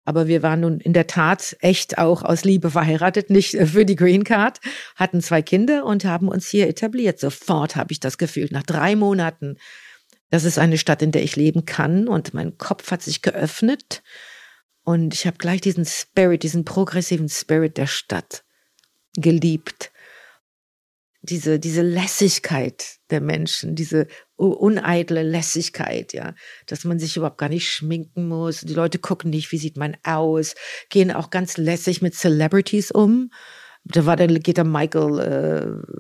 [0.07, 3.85] Aber wir waren nun in der Tat echt auch aus Liebe verheiratet, nicht äh, für
[3.85, 4.61] die Green Card,
[4.95, 7.21] hatten zwei Kinder und haben uns hier etabliert.
[7.21, 9.59] Sofort habe ich das gefühlt, nach drei Monaten.
[10.31, 14.03] Das ist eine Stadt, in der ich leben kann und mein Kopf hat sich geöffnet
[14.83, 18.45] und ich habe gleich diesen Spirit, diesen progressiven Spirit der Stadt
[19.16, 19.92] geliebt
[21.29, 26.35] diese, diese Lässigkeit der Menschen, diese uneitle Lässigkeit, ja,
[26.66, 28.61] dass man sich überhaupt gar nicht schminken muss.
[28.61, 30.55] Die Leute gucken nicht, wie sieht man aus,
[30.90, 33.31] gehen auch ganz lässig mit Celebrities um.
[33.85, 35.92] Da war dann geht der Michael äh,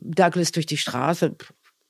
[0.00, 1.36] Douglas durch die Straße,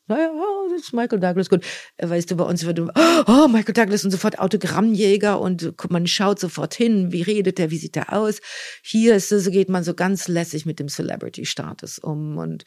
[0.08, 0.32] naja,
[0.72, 1.64] das ist Michael Douglas, gut.
[1.98, 6.40] Äh, weißt du, bei uns wird, oh, Michael Douglas und sofort Autogrammjäger und man schaut
[6.40, 8.40] sofort hin, wie redet er, wie sieht er aus.
[8.82, 12.64] Hier ist es, geht man so ganz lässig mit dem Celebrity-Status um und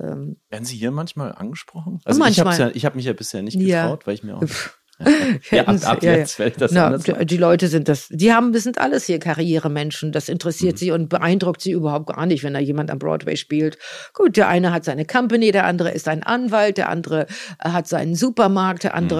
[0.00, 2.00] ähm, Werden Sie hier manchmal angesprochen?
[2.04, 2.54] Also manchmal.
[2.54, 4.06] ich habe ja, hab mich ja bisher nicht getraut, Ja.
[4.06, 4.42] weil ich mir auch
[5.50, 6.18] ja, ab, ab Ja, ja.
[6.18, 10.12] jetzt fällt das Na, die, Leute sind das, die haben, das sind alles hier Karrieremenschen.
[10.12, 10.32] Das Mhm.
[10.34, 13.76] interessiert sie und beeindruckt sie überhaupt gar nicht, wenn da jemand am Broadway spielt.
[14.12, 17.26] Gut, der eine hat seine Company, der andere ist ein Anwalt, der andere
[17.62, 19.14] äh, hat seinen Supermarkt, der andere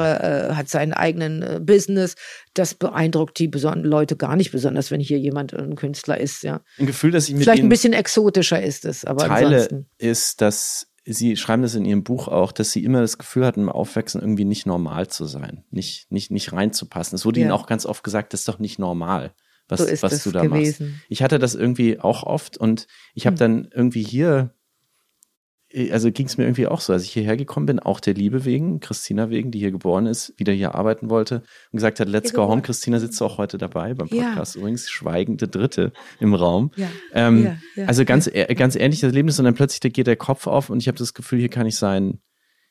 [0.48, 0.52] Mhm.
[0.52, 2.14] äh, hat seinen eigenen äh, Business.
[2.54, 3.50] Das beeindruckt die
[3.82, 6.60] Leute gar nicht besonders, wenn hier jemand ein Künstler ist, ja.
[6.78, 9.86] Ein Gefühl, dass ich mit Vielleicht ein bisschen exotischer ist es, aber teile, ansonsten.
[9.98, 13.60] ist, dass Sie schreiben das in Ihrem Buch auch, dass Sie immer das Gefühl hatten,
[13.60, 17.14] im Aufwachsen irgendwie nicht normal zu sein, nicht, nicht, nicht reinzupassen.
[17.16, 17.44] Es wurde Ja.
[17.46, 19.34] Ihnen auch ganz oft gesagt, das ist doch nicht normal,
[19.68, 20.52] was, So was du da machst.
[20.78, 21.02] gewesen.
[21.08, 23.38] Ich hatte das irgendwie auch oft und ich habe Hm.
[23.38, 24.54] dann irgendwie hier,
[25.90, 28.44] also ging es mir irgendwie auch so, als ich hierher gekommen bin, auch der Liebe
[28.44, 31.36] wegen, Christina wegen, die hier geboren ist, wieder hier arbeiten wollte
[31.72, 32.46] und gesagt hat, let's go home.
[32.48, 32.62] geboren.
[32.62, 34.28] Christina sitzt auch heute dabei beim Ja.
[34.30, 36.70] Podcast übrigens, schweigende Dritte im Raum.
[36.76, 36.88] Ja.
[37.12, 37.86] Ähm, Ja, ja.
[37.86, 40.78] Also ganz, äh, ganz ähnliches Erlebnis und dann plötzlich da geht der Kopf auf und
[40.80, 42.20] ich habe das Gefühl, hier kann ich sein,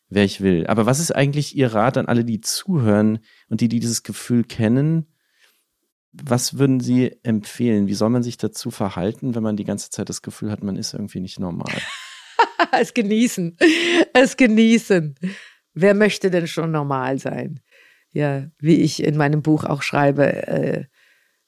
[0.09, 0.65] wer ich will.
[0.67, 4.43] Aber was ist eigentlich Ihr Rat an alle, die zuhören und die, die dieses Gefühl
[4.43, 5.07] kennen?
[6.13, 7.87] Was würden Sie empfehlen?
[7.87, 10.75] Wie soll man sich dazu verhalten, wenn man die ganze Zeit das Gefühl hat, man
[10.77, 11.73] ist irgendwie nicht normal?
[12.79, 13.57] es genießen.
[14.13, 15.15] Es genießen.
[15.73, 17.59] Wer möchte denn schon normal sein?
[18.11, 20.85] Ja, wie ich in meinem Buch auch schreibe, äh,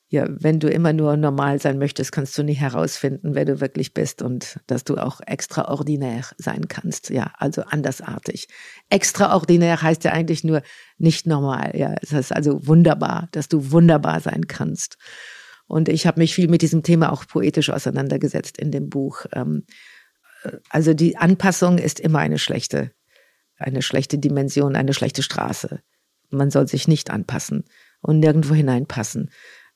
[0.10, 3.94] ja, wenn du immer nur normal sein möchtest, kannst du nie herausfinden, wer du wirklich
[3.94, 7.10] bist und dass du auch extraordinär sein kannst.
[7.10, 8.48] Ja, also andersartig.
[8.90, 10.62] Extraordinär heißt ja eigentlich nur
[10.98, 11.72] nicht normal.
[11.76, 14.98] Ja, es ist also wunderbar, dass du wunderbar sein kannst.
[15.68, 19.26] Und ich habe mich viel mit diesem Thema auch poetisch auseinandergesetzt in dem Buch.
[19.34, 19.66] Ähm,
[20.70, 22.92] also die Anpassung ist immer eine schlechte,
[23.58, 25.82] eine schlechte Dimension, eine schlechte Straße.
[26.30, 27.66] Man soll sich nicht anpassen
[28.02, 29.30] und nirgendwo hineinpassen.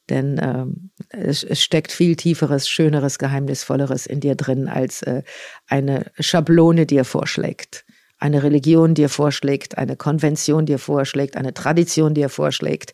[0.10, 5.24] Denn ähm, es, es steckt viel tieferes, schöneres, geheimnisvolleres in dir drin, als äh,
[5.68, 7.86] eine Schablone dir vorschlägt.
[8.18, 12.94] Eine Religion dir vorschlägt, eine Konvention dir vorschlägt, eine Tradition dir vorschlägt.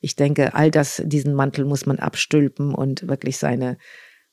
[0.00, 3.76] Ich denke, all das, diesen Mantel muss man abstülpen und wirklich seine,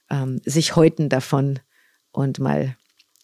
[0.10, 1.60] ähm, sich häuten davon
[2.12, 2.78] und mal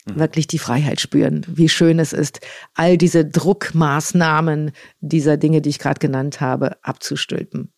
[0.06, 2.40] wirklich die Freiheit spüren, wie schön es ist,
[2.74, 7.72] all diese Druckmaßnahmen dieser Dinge, die ich gerade genannt habe, abzustülpen.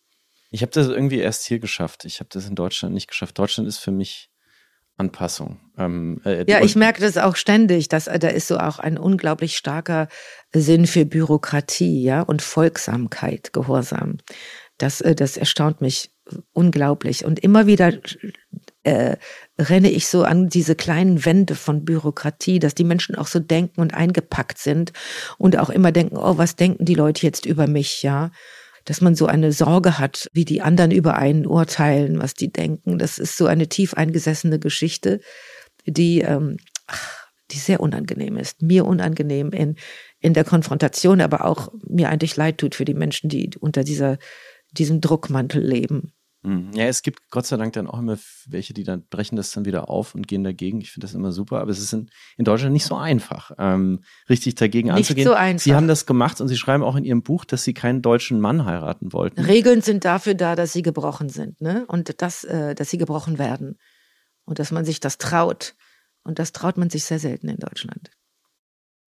[0.50, 2.04] Ich habe das irgendwie erst hier geschafft.
[2.04, 3.38] Ich habe das in Deutschland nicht geschafft.
[3.38, 4.30] Deutschland ist für mich
[4.96, 5.60] Anpassung.
[5.78, 8.98] Ähm, äh, Ja, ich merke das auch ständig, dass äh, da ist so auch ein
[8.98, 10.08] unglaublich starker
[10.52, 14.18] Sinn für Bürokratie, ja, und Folgsamkeit, Gehorsam.
[14.76, 16.10] Das, äh, das erstaunt mich
[16.52, 17.24] unglaublich.
[17.24, 17.92] Und immer wieder
[18.82, 19.16] äh,
[19.58, 23.80] renne ich so an diese kleinen Wände von Bürokratie, dass die Menschen auch so denken
[23.80, 24.92] und eingepackt sind
[25.36, 28.30] und auch immer denken, oh, was denken die Leute jetzt über mich, ja?
[28.84, 32.98] Dass man so eine Sorge hat, wie die anderen über einen urteilen, was die denken.
[32.98, 35.20] Das ist so eine tief eingesessene Geschichte,
[35.84, 36.56] die, ähm,
[36.86, 38.62] ach, die sehr unangenehm ist.
[38.62, 39.76] Mir unangenehm in,
[40.20, 44.18] in der Konfrontation, aber auch mir eigentlich leid tut für die Menschen, die unter dieser,
[44.72, 46.12] diesem Druckmantel leben.
[46.44, 46.70] Hm.
[46.72, 48.16] Ja, es gibt Gott sei Dank dann auch immer
[48.46, 50.80] welche, die dann brechen das dann wieder auf und gehen dagegen.
[50.80, 54.04] Ich finde das immer super, aber es ist in, in Deutschland nicht so einfach, ähm,
[54.28, 55.26] richtig dagegen nicht anzugehen.
[55.26, 55.64] So einfach.
[55.64, 58.40] Sie haben das gemacht und Sie schreiben auch in Ihrem Buch, dass Sie keinen deutschen
[58.40, 59.40] Mann heiraten wollten.
[59.40, 61.84] Regeln sind dafür da, dass sie gebrochen sind, ne?
[61.88, 63.78] Und das, äh, dass sie gebrochen werden.
[64.44, 65.74] Und dass man sich das traut.
[66.22, 68.10] Und das traut man sich sehr selten in Deutschland.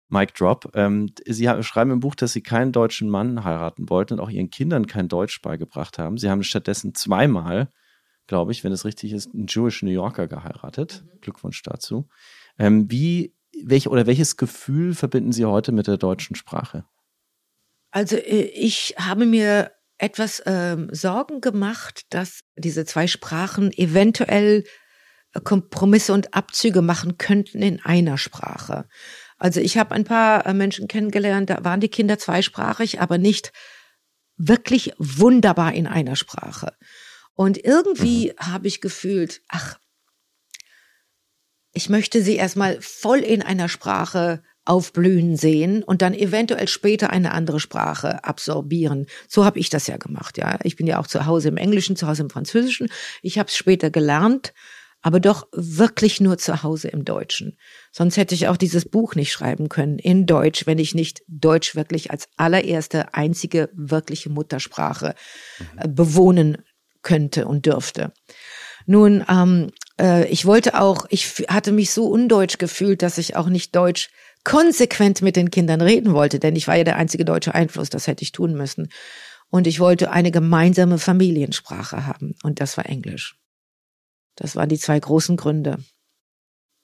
[0.09, 0.71] Mike Drop.
[0.73, 4.49] Ähm, Sie schreiben im Buch, dass Sie keinen deutschen Mann heiraten wollten und auch Ihren
[4.49, 6.17] Kindern kein Deutsch beigebracht haben.
[6.17, 7.69] Sie haben stattdessen zweimal,
[8.27, 11.03] glaube ich, wenn es richtig ist, einen Jewish New Yorker geheiratet.
[11.03, 11.21] Mhm.
[11.21, 12.07] Glückwunsch dazu.
[12.57, 16.85] Ähm, wie, welch, oder welches Gefühl verbinden Sie heute mit der deutschen Sprache?
[17.91, 24.63] Also äh, ich habe mir etwas ähm, Sorgen gemacht, dass diese zwei Sprachen eventuell
[25.33, 28.87] äh, Kompromisse und Abzüge machen könnten in einer Sprache.
[29.37, 33.51] Also ich habe ein paar äh, Menschen kennengelernt, da waren die Kinder zweisprachig, aber nicht
[34.37, 36.73] wirklich wunderbar in einer Sprache.
[37.33, 38.51] Und irgendwie mhm.
[38.51, 39.77] habe ich gefühlt, ach,
[41.73, 47.31] ich möchte sie erstmal voll in einer Sprache aufblühen sehen und dann eventuell später eine
[47.31, 49.05] andere Sprache absorbieren.
[49.27, 50.59] So habe ich das ja gemacht, ja.
[50.63, 52.89] Ich bin ja auch zu Hause im Englischen, zu Hause im Französischen.
[53.21, 54.53] Ich habe es später gelernt
[55.07, 57.57] aber doch wirklich nur zu Hause im Deutschen.
[57.93, 61.77] Sonst hätte ich auch dieses Buch nicht schreiben können in Deutsch, wenn ich nicht Deutsch
[61.77, 65.15] wirklich als allererste, einzige wirkliche Muttersprache
[65.77, 66.57] äh, bewohnen
[67.03, 68.11] könnte und dürfte.
[68.85, 73.47] Nun, ähm, äh, ich wollte auch, ich hatte mich so undeutsch gefühlt, dass ich auch
[73.47, 74.09] nicht Deutsch
[74.43, 78.07] konsequent mit den Kindern reden wollte, denn ich war ja der einzige deutsche Einfluss, das
[78.07, 78.89] hätte ich tun müssen.
[79.49, 83.37] Und ich wollte eine gemeinsame Familiensprache haben und das war Englisch.
[84.37, 85.79] Das waren die zwei großen Gründe.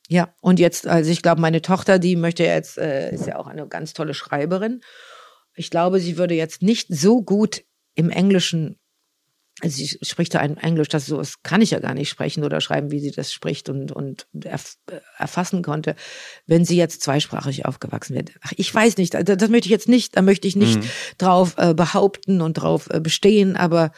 [0.09, 3.47] Ja, und jetzt, also ich glaube, meine Tochter, die möchte jetzt, äh, ist ja auch
[3.47, 4.81] eine ganz tolle Schreiberin.
[5.55, 7.63] Ich glaube, sie würde jetzt nicht so gut
[7.95, 8.79] im Englischen,
[9.61, 12.43] also sie spricht da ein Englisch, das so das kann ich ja gar nicht sprechen
[12.43, 14.77] oder schreiben, wie sie das spricht und, und erf
[15.17, 15.95] erfassen konnte,
[16.47, 18.31] wenn sie jetzt zweisprachig aufgewachsen wird.
[18.41, 20.89] Ach, ich weiß nicht, das, das möchte ich jetzt nicht, da möchte ich nicht mhm.
[21.17, 23.91] drauf äh, behaupten und drauf äh, bestehen, aber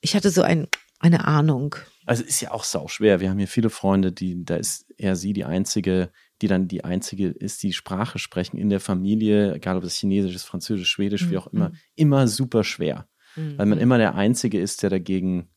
[0.00, 0.66] ich hatte so ein,
[0.98, 1.76] eine Ahnung.
[2.06, 3.20] Also ist ja auch sau schwer.
[3.20, 6.84] Wir haben hier viele Freunde, die, da ist eher sie die einzige, die dann die
[6.84, 11.26] einzige ist, die Sprache sprechen in der Familie, egal ob es Chinesisch ist, Französisch, Schwedisch,
[11.26, 11.30] mhm.
[11.30, 13.08] wie auch immer, immer super schwer.
[13.34, 13.58] Mhm.
[13.58, 15.50] Weil man immer der Einzige ist, der dagegen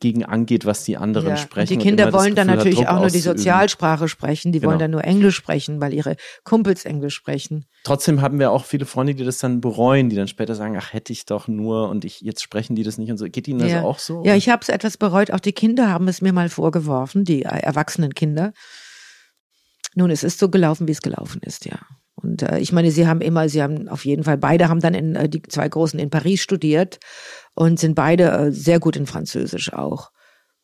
[0.00, 1.36] gegen angeht, was die anderen ja.
[1.36, 1.74] sprechen.
[1.74, 4.52] Und die Kinder wollen dann natürlich hat, auch nur die Sozialsprache sprechen.
[4.52, 4.70] Die genau.
[4.70, 7.66] wollen dann nur Englisch sprechen, weil ihre Kumpels Englisch sprechen.
[7.84, 10.92] Trotzdem haben wir auch viele Freunde, die das dann bereuen, die dann später sagen, ach,
[10.92, 13.26] hätte ich doch nur und ich jetzt sprechen die das nicht und so.
[13.26, 13.82] Geht Ihnen das ja.
[13.82, 14.24] auch so?
[14.24, 15.30] Ja, ich habe es etwas bereut.
[15.30, 18.52] Auch die Kinder haben es mir mal vorgeworfen, die erwachsenen Kinder.
[19.94, 21.78] Nun, es ist so gelaufen, wie es gelaufen ist, ja.
[22.14, 24.94] Und äh, ich meine, sie haben immer, sie haben auf jeden Fall, beide haben dann
[24.94, 26.98] in äh, die zwei Großen in Paris studiert
[27.56, 30.12] und sind beide äh, sehr gut in Französisch auch.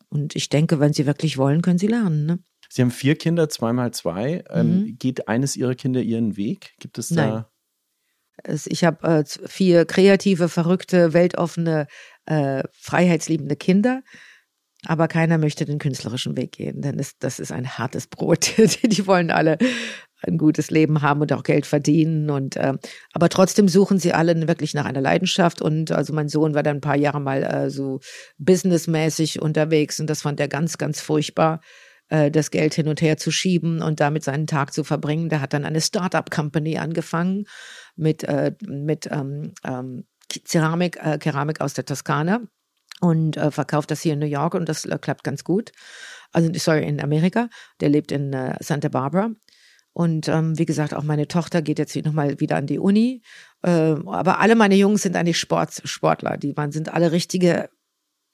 [0.08, 2.26] Und ich denke, wenn sie wirklich wollen, können sie lernen.
[2.26, 2.38] Ne?
[2.68, 4.44] Sie haben vier Kinder, zweimal zwei.
[4.50, 4.98] Ähm, mhm.
[4.98, 6.74] Geht eines Ihrer Kinder Ihren Weg?
[6.78, 7.48] Gibt es da?
[8.44, 8.60] Nein.
[8.66, 11.86] Ich habe äh, vier kreative, verrückte, weltoffene,
[12.26, 14.02] äh, freiheitsliebende Kinder.
[14.84, 18.52] Aber keiner möchte den künstlerischen Weg gehen, denn das, das ist ein hartes Brot.
[18.82, 19.58] die wollen alle
[20.22, 22.30] ein gutes Leben haben und auch Geld verdienen.
[22.30, 22.74] Und äh,
[23.12, 25.62] aber trotzdem suchen sie alle wirklich nach einer Leidenschaft.
[25.62, 28.00] Und also mein Sohn war dann ein paar Jahre mal äh, so
[28.38, 31.60] businessmäßig unterwegs und das fand er ganz, ganz furchtbar,
[32.08, 35.28] äh, das Geld hin und her zu schieben und damit seinen Tag zu verbringen.
[35.28, 37.44] Der hat dann eine Start-up-Company angefangen
[37.96, 40.04] mit, äh, mit ähm, ähm,
[40.48, 42.40] Keramik, äh, Keramik aus der Toskana
[43.00, 45.72] und äh, verkauft das hier in New York und das äh, klappt ganz gut.
[46.32, 47.48] Also sorry, in Amerika.
[47.80, 49.30] Der lebt in äh, Santa Barbara
[49.92, 53.22] und ähm, wie gesagt, auch meine Tochter geht jetzt nochmal wieder an die Uni.
[53.62, 56.38] Ähm, aber alle meine Jungs sind eigentlich Sport, Sportler.
[56.38, 57.68] Die waren, sind alle richtige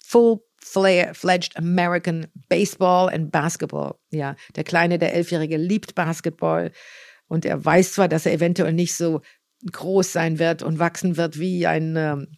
[0.04, 3.96] full-fledged American Baseball and Basketball.
[4.10, 6.70] Ja, der Kleine, der Elfjährige, liebt Basketball.
[7.26, 9.20] Und er weiß zwar, dass er eventuell nicht so
[9.72, 12.37] groß sein wird und wachsen wird wie ein ähm,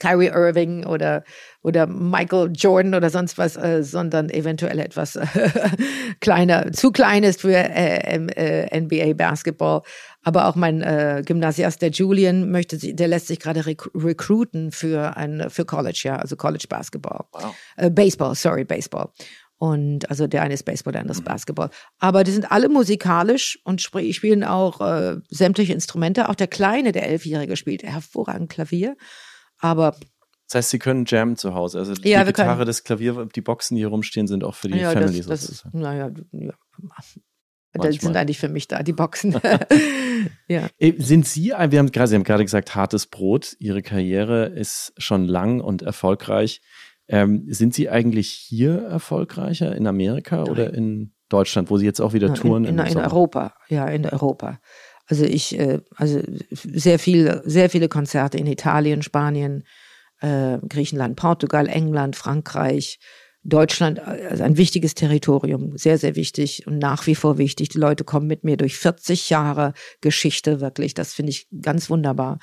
[0.00, 1.22] Kyrie Irving oder,
[1.62, 5.26] oder Michael Jordan oder sonst was, äh, sondern eventuell etwas äh,
[6.20, 9.82] kleiner, zu klein ist für äh, äh NBA Basketball.
[10.22, 15.16] Aber auch mein äh, Gymnasiast, der Julian, möchte, der lässt sich gerade rec recruiten für
[15.16, 17.26] ein, für College, ja, also College Basketball.
[17.32, 17.54] Wow.
[17.76, 19.10] Äh, Baseball, sorry, Baseball.
[19.58, 21.28] Und also der eine ist Baseball, der andere ist mhm.
[21.28, 21.70] Basketball.
[21.98, 24.80] Aber die sind alle musikalisch und sp spielen auch
[25.30, 26.28] sämtliche Instrumente.
[26.28, 28.96] Auch der Kleine, der Elfjährige, spielt hervorragend Klavier.
[29.64, 29.96] Aber
[30.46, 31.78] das heißt, Sie können jammen zu Hause.
[31.78, 32.66] Also die ja, Gitarre, können.
[32.66, 35.64] das Klavier, die Boxen, die hier rumstehen, sind auch für die ja, Family das, das,
[35.72, 36.52] Naja, ja.
[37.72, 39.40] Das sind eigentlich für mich da, die Boxen.
[40.48, 40.68] ja.
[40.78, 43.56] Äh, sind Sie, wir haben, gerade, Sie haben gerade gesagt, hartes Brot.
[43.58, 46.60] Ihre Karriere ist schon lang und erfolgreich.
[47.08, 50.50] Ähm, sind Sie eigentlich hier erfolgreicher in Amerika Nein.
[50.50, 52.64] oder in Deutschland, wo Sie jetzt auch wieder touren?
[52.64, 54.60] In, in, in Europa, ja, in Europa.
[55.06, 59.64] Also ich, äh, also sehr viel, sehr viele Konzerte in Italien, Spanien,
[60.20, 62.98] äh, Griechenland, Portugal, England, Frankreich,
[63.46, 67.68] Deutschland, also ein wichtiges Territorium, sehr, sehr wichtig und nach wie vor wichtig.
[67.68, 70.94] Die Leute kommen mit mir durch 40 Jahre Geschichte, wirklich.
[70.94, 72.38] Das finde ich ganz wunderbar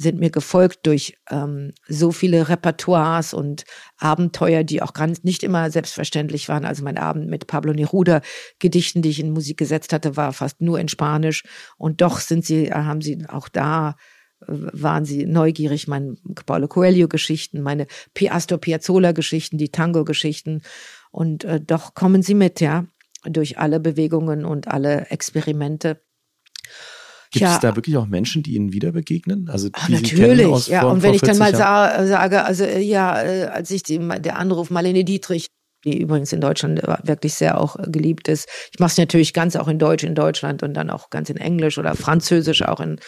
[0.00, 3.64] sind mir gefolgt durch ähm, so viele Repertoires und
[3.98, 6.64] Abenteuer, die auch ganz nicht immer selbstverständlich waren.
[6.64, 8.20] Also mein Abend mit Pablo Neruda
[8.60, 11.42] Gedichten, die ich in Musik gesetzt hatte, war fast nur in Spanisch.
[11.76, 13.96] Und doch sind sie, haben sie auch da
[14.40, 16.14] äh, waren sie neugierig, meine
[16.46, 20.62] Paulo Coelho-Geschichten, meine Piastro Piazzolla-Geschichten, die Tango-Geschichten.
[21.10, 22.86] Und äh, doch kommen sie mit, ja,
[23.24, 26.00] durch alle Bewegungen und alle Experimente.
[27.30, 27.54] Gibt ja.
[27.54, 29.48] es da wirklich auch Menschen, die Ihnen wieder begegnen?
[29.50, 30.84] Also die natürlich, ja.
[30.84, 34.38] Und wenn ich dann mal sa sage, also äh, ja, äh, als ich die, der
[34.38, 35.48] Anruf Marlene Dietrich
[35.84, 38.48] die übrigens in Deutschland wirklich sehr auch geliebt ist.
[38.72, 41.36] Ich mache es natürlich ganz auch in Deutsch in Deutschland und dann auch ganz in
[41.36, 42.98] Englisch oder Französisch auch in,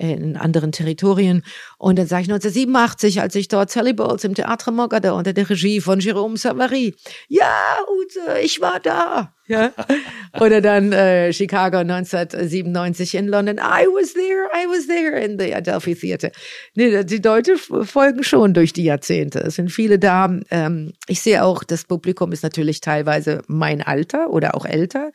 [0.00, 1.42] in anderen Territorien.
[1.78, 5.48] Und dann sage ich 1987, als ich dort Sally Bowles im Theatre Mogador unter der
[5.48, 6.94] Regie von Jérôme Savary.
[7.28, 7.52] Ja,
[7.88, 9.34] Ute, ich war da.
[9.46, 9.72] Ja.
[10.40, 13.58] Oder dann äh, Chicago 1997 in London.
[13.58, 16.30] I was there, I was there in the Adelphi Theater.
[16.74, 19.40] Nee, die Leute folgen schon durch die Jahrzehnte.
[19.40, 20.34] Es sind viele da.
[20.50, 25.10] Ähm, ich sehe auch, das Publikum ist natürlich teilweise mein Alter oder auch älter,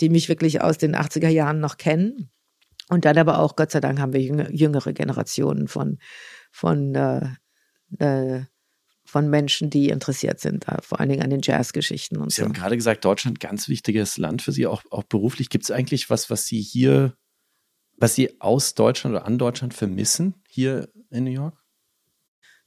[0.00, 2.30] die mich wirklich aus den 80er Jahren noch kennen.
[2.88, 5.98] Und dann aber auch, Gott sei Dank, haben wir jüngere Generationen von,
[6.52, 7.28] von, äh,
[7.98, 8.44] äh,
[9.04, 12.44] von Menschen, die interessiert sind, äh, vor allen Dingen an den Jazzgeschichten und Sie so.
[12.44, 15.48] haben gerade gesagt, Deutschland ganz wichtiges Land für Sie, auch, auch beruflich.
[15.48, 17.16] Gibt es eigentlich was, was Sie hier,
[17.96, 21.56] was Sie aus Deutschland oder an Deutschland vermissen, hier in New York?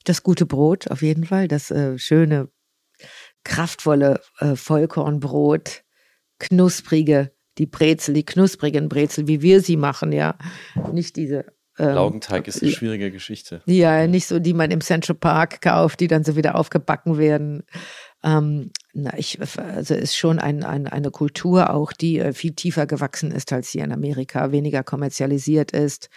[0.04, 1.46] Das gute Brot, auf jeden Fall.
[1.48, 2.50] Das äh, schöne,
[3.44, 5.82] kraftvolle äh, Vollkornbrot,
[6.38, 10.36] knusprige die Brezel, die knusprigen Brezel, wie wir sie machen, ja.
[10.92, 11.46] Nicht diese.
[11.78, 13.62] Ähm, Laugenteig ist eine schwierige Geschichte.
[13.66, 17.64] Ja, nicht so, die man im Central Park kauft, die dann so wieder aufgebacken werden.
[18.22, 22.86] Ähm, na, ich, also ist schon ein, ein, eine Kultur auch, die äh, viel tiefer
[22.86, 26.10] gewachsen ist als hier in Amerika, weniger kommerzialisiert ist,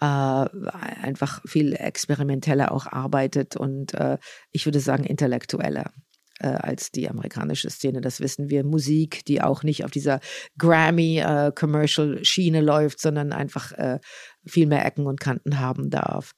[0.00, 4.18] äh, einfach viel experimenteller auch arbeitet und äh,
[4.50, 5.90] ich würde sagen intellektueller
[6.38, 8.00] äh, als die amerikanische Szene.
[8.00, 8.64] Das wissen wir.
[8.64, 10.20] Musik, die auch nicht auf dieser
[10.58, 14.00] Grammy-Commercial-Schiene äh, läuft, sondern einfach äh,
[14.46, 16.32] viel mehr Ecken und Kanten haben darf.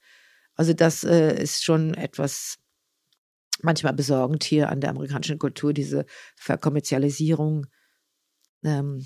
[0.55, 2.57] Also das äh, ist schon etwas
[3.61, 7.67] manchmal besorgend hier an der amerikanischen Kultur, diese Verkommerzialisierung.
[8.63, 9.05] Ähm,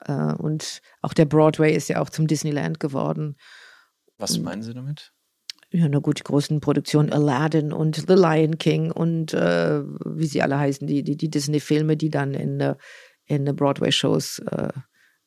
[0.00, 3.36] äh, und auch der Broadway ist ja auch zum Disneyland geworden.
[4.18, 5.13] Was meinen Sie damit?
[5.74, 10.40] Ja, na gut, die großen Produktionen Aladdin und The Lion King und äh, wie sie
[10.40, 12.74] alle heißen, die, die, die Disney-Filme, die dann in,
[13.24, 14.68] in Broadway-Shows äh,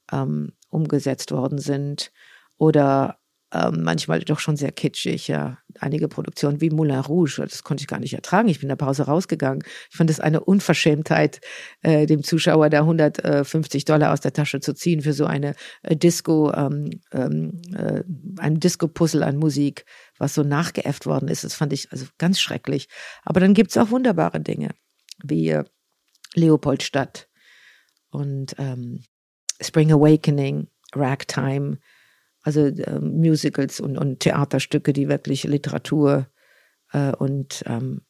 [0.09, 2.13] ähm, umgesetzt worden sind.
[2.57, 3.19] Oder
[3.53, 5.57] ähm, manchmal doch schon sehr kitschig, ja.
[5.79, 8.49] Einige Produktionen wie Moulin Rouge, das konnte ich gar nicht ertragen.
[8.49, 9.63] Ich bin in der Pause rausgegangen.
[9.89, 11.39] Ich fand es eine Unverschämtheit,
[11.81, 15.95] äh, dem Zuschauer da 150 Dollar aus der Tasche zu ziehen für so eine äh,
[15.95, 18.03] Disco, ähm, ähm, äh,
[18.37, 19.85] ein Disco-Puzzle an Musik,
[20.18, 21.43] was so nachgeäfft worden ist.
[21.43, 22.88] Das fand ich also ganz schrecklich.
[23.24, 24.72] Aber dann gibt es auch wunderbare Dinge,
[25.24, 25.63] wie äh,
[26.34, 27.30] Leopoldstadt
[28.09, 29.03] und ähm,
[29.61, 31.80] Spring Awakening, Ragtime,
[32.41, 36.28] also äh, Musicals und, und Theaterstücke, die wirklich Literatur
[36.93, 38.01] äh, und ähm,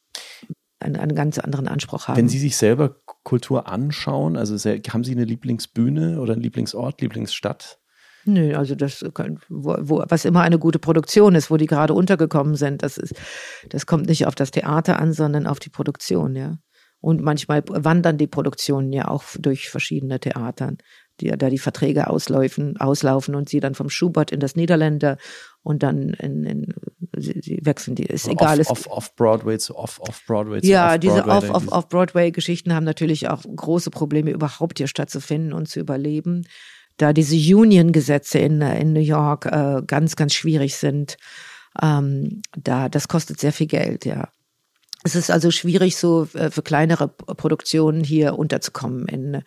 [0.80, 2.16] einen, einen ganz anderen Anspruch haben.
[2.16, 7.80] Wenn Sie sich selber Kultur anschauen, also haben Sie eine Lieblingsbühne oder einen Lieblingsort, Lieblingsstadt?
[8.28, 9.02] Nö, also das,
[9.48, 13.14] wo, wo, was immer eine gute Produktion ist, wo die gerade untergekommen sind, das ist,
[13.70, 16.58] das kommt nicht auf das Theater an, sondern auf die Produktion, ja.
[17.00, 20.78] Und manchmal wandern die Produktionen ja auch durch verschiedene Theatern
[21.20, 25.16] die, da die Verträge auslaufen, auslaufen und sie dann vom Schubert in das Niederländer
[25.62, 26.74] und dann in, in
[27.16, 28.04] sie, sie, wechseln die.
[28.04, 28.60] Ist egal.
[28.60, 31.88] Off, off, off Broadway zu off, off Broadway zu Ja, off diese off, off, off
[31.88, 36.46] Broadway Geschichten haben natürlich auch große Probleme, überhaupt hier stattzufinden und zu überleben.
[36.98, 41.16] Da diese Union-Gesetze in, in New York äh, ganz, ganz schwierig sind.
[41.80, 44.28] Ähm, da, das kostet sehr viel Geld, ja.
[45.04, 49.42] Es ist also schwierig, so äh, für kleinere Produktionen hier unterzukommen in,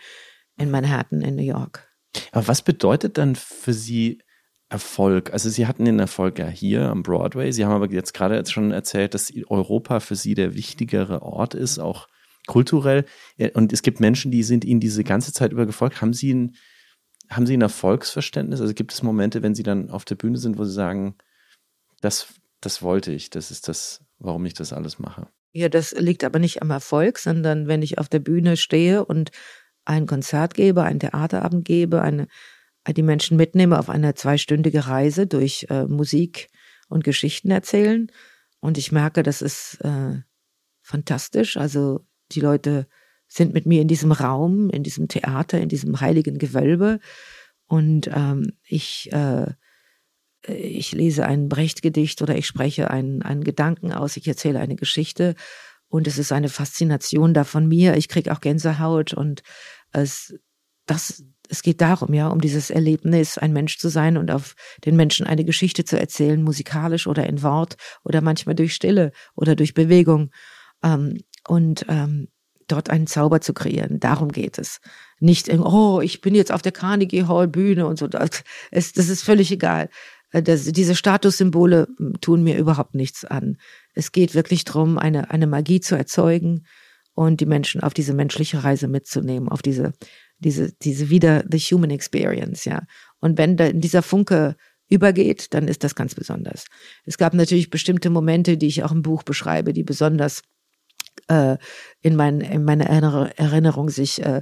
[0.58, 1.88] in Manhattan, in New York.
[2.32, 4.22] Aber was bedeutet dann für Sie
[4.70, 5.34] Erfolg?
[5.34, 7.52] Also Sie hatten den Erfolg ja hier am Broadway.
[7.52, 11.54] Sie haben aber jetzt gerade jetzt schon erzählt, dass Europa für Sie der wichtigere Ort
[11.54, 12.08] ist, auch
[12.48, 13.06] kulturell.
[13.54, 16.02] Und es gibt Menschen, die sind Ihnen diese ganze Zeit über gefolgt.
[16.02, 16.56] Haben Sie ein,
[17.32, 18.62] haben Sie ein Erfolgsverständnis?
[18.62, 21.16] Also gibt es Momente, wenn Sie dann auf der Bühne sind, wo Sie sagen,
[22.02, 22.28] das,
[22.60, 25.28] das wollte ich, das ist das, warum ich das alles mache?
[25.54, 29.32] Ja, das liegt aber nicht am Erfolg, sondern wenn ich auf der Bühne stehe und
[29.86, 32.28] ein Konzert gebe, einen Theaterabend gebe, eine,
[32.88, 36.50] die Menschen mitnehme auf eine zweistündige Reise durch äh, Musik
[36.88, 38.12] und Geschichten erzählen.
[38.60, 40.22] Und ich merke, das ist äh,
[40.82, 41.58] fantastisch.
[41.58, 42.88] Also die Leute
[43.32, 47.00] sind mit mir in diesem Raum, in diesem Theater, in diesem heiligen Gewölbe.
[47.66, 49.54] Und ähm, ich äh,
[50.48, 55.36] ich lese ein Brecht-Gedicht oder ich spreche einen, einen Gedanken aus, ich erzähle eine Geschichte
[55.88, 57.96] und es ist eine Faszination da von mir.
[57.96, 59.44] Ich kriege auch Gänsehaut und
[59.92, 60.34] es,
[60.88, 64.96] das, es geht darum, ja, um dieses Erlebnis, ein Mensch zu sein und auf den
[64.96, 69.74] Menschen eine Geschichte zu erzählen, musikalisch oder in Wort oder manchmal durch Stille oder durch
[69.74, 70.32] Bewegung.
[70.84, 72.30] Ähm, und ähm,
[72.72, 74.00] dort einen Zauber zu kreieren.
[74.00, 74.80] Darum geht es.
[75.20, 78.08] Nicht, oh, ich bin jetzt auf der Carnegie Hall Bühne und so.
[78.08, 79.90] Das ist, das ist völlig egal.
[80.32, 83.58] Äh, das, diese Statussymbole hm, tun mir überhaupt nichts an.
[83.94, 86.66] Es geht wirklich darum, eine, eine Magie zu erzeugen
[87.14, 89.94] und die Menschen auf diese menschliche Reise mitzunehmen, auf diese,
[90.40, 92.84] diese, diese wieder the human experience, ja.
[93.20, 94.56] Und wenn da dieser Funke
[94.90, 96.66] übergeht, dann ist das ganz besonders.
[97.06, 100.42] Es gab natürlich bestimmte Momente, die ich auch im Buch beschreibe, die besonders
[101.28, 101.58] äh,
[102.02, 104.42] in, mein, in meiner Erinnerung sich äh,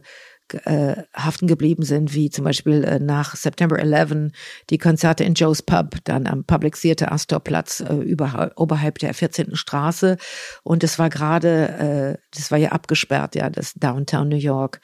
[0.54, 4.32] äh, haften geblieben sind, wie zum Beispiel äh, nach September 11
[4.70, 8.16] die Konzerte in Joe's Pub, dann am Public Theater Astorplatz äh,
[8.56, 9.56] oberhalb der 14.
[9.56, 10.18] Straße.
[10.64, 14.82] Und es war gerade, äh, das war ja abgesperrt, ja, das Downtown New York,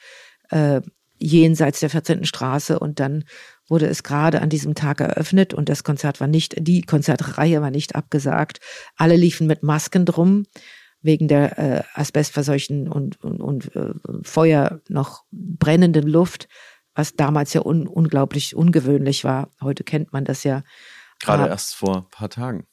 [0.50, 0.80] äh,
[1.18, 2.24] jenseits der 14.
[2.24, 2.78] Straße.
[2.78, 3.24] Und dann
[3.68, 7.70] wurde es gerade an diesem Tag eröffnet und das Konzert war nicht, die Konzertreihe war
[7.70, 8.60] nicht abgesagt.
[8.96, 10.44] Alle liefen mit Masken drum
[11.06, 16.48] wegen der äh, asbestverseuchten und, und, und äh, Feuer noch brennenden Luft,
[16.94, 19.50] was damals ja un, unglaublich ungewöhnlich war.
[19.62, 20.62] Heute kennt man das ja.
[21.20, 22.66] Gerade ah, erst vor ein paar Tagen.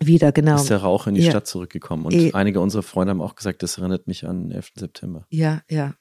[0.00, 0.56] Wieder, genau.
[0.56, 1.30] Ist der Rauch in die ja.
[1.30, 2.04] Stadt zurückgekommen.
[2.06, 4.72] Und e einige unserer Freunde haben auch gesagt, das erinnert mich an den 11.
[4.74, 5.26] September.
[5.30, 5.94] Ja, ja.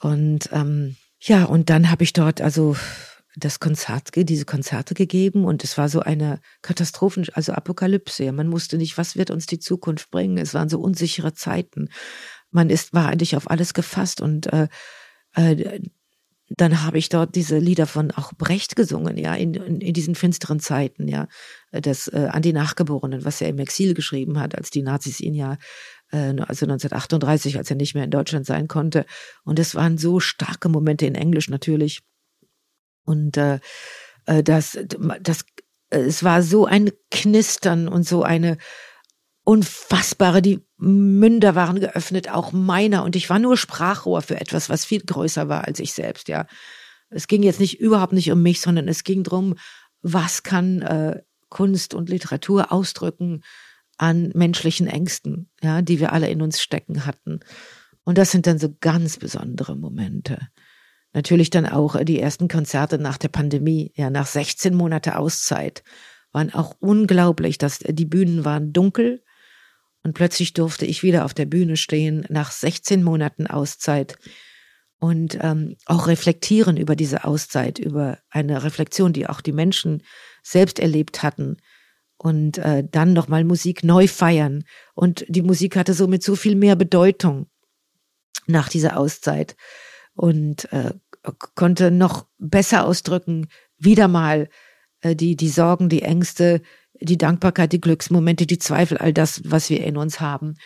[0.00, 2.76] Und ähm, ja, und dann habe ich dort also
[3.38, 8.32] das Konzert, diese Konzerte gegeben und es war so eine Katastrophen, also Apokalypse.
[8.32, 10.38] Man wusste nicht, was wird uns die Zukunft bringen.
[10.38, 11.88] Es waren so unsichere Zeiten.
[12.50, 14.68] Man ist, war eigentlich auf alles gefasst und äh,
[15.34, 15.80] äh,
[16.56, 20.14] dann habe ich dort diese Lieder von auch Brecht gesungen, ja, in, in, in diesen
[20.14, 21.28] finsteren Zeiten, ja,
[21.70, 25.34] das äh, an die Nachgeborenen, was er im Exil geschrieben hat, als die Nazis ihn
[25.34, 25.58] ja,
[26.10, 29.04] äh, also 1938, als er nicht mehr in Deutschland sein konnte.
[29.44, 32.00] Und es waren so starke Momente in Englisch natürlich.
[33.08, 33.58] Und äh,
[34.26, 34.78] äh, das,
[35.20, 35.44] das,
[35.90, 38.58] es war so ein Knistern und so eine
[39.44, 43.02] unfassbare, die Münder waren geöffnet, auch meiner.
[43.02, 46.46] Und ich war nur Sprachrohr für etwas, was viel größer war als ich selbst, ja.
[47.10, 49.54] Es ging jetzt nicht überhaupt nicht um mich, sondern es ging darum,
[50.02, 53.42] was kann äh, Kunst und Literatur ausdrücken
[53.96, 57.40] an menschlichen Ängsten, ja, die wir alle in uns stecken hatten.
[58.04, 60.48] Und das sind dann so ganz besondere Momente.
[61.12, 65.82] Natürlich dann auch äh, die ersten Konzerte nach der Pandemie, ja, nach 16 Monate Auszeit,
[66.32, 69.22] waren auch unglaublich, dass äh, die Bühnen waren dunkel
[70.02, 74.16] und plötzlich durfte ich wieder auf der Bühne stehen nach 16 Monaten Auszeit
[75.00, 80.02] und ähm, auch reflektieren über diese Auszeit, über eine Reflexion, die auch die Menschen
[80.42, 81.56] selbst erlebt hatten
[82.16, 84.64] und äh, dann nochmal Musik neu feiern.
[84.94, 87.46] Und die Musik hatte somit so viel mehr Bedeutung
[88.46, 89.56] nach dieser Auszeit
[90.18, 90.94] und äh,
[91.54, 93.46] konnte noch besser ausdrücken,
[93.78, 94.48] wieder mal
[95.00, 96.60] äh, die, die Sorgen, die Ängste,
[97.00, 100.56] die Dankbarkeit, die Glücksmomente, die Zweifel, all das, was wir in uns haben.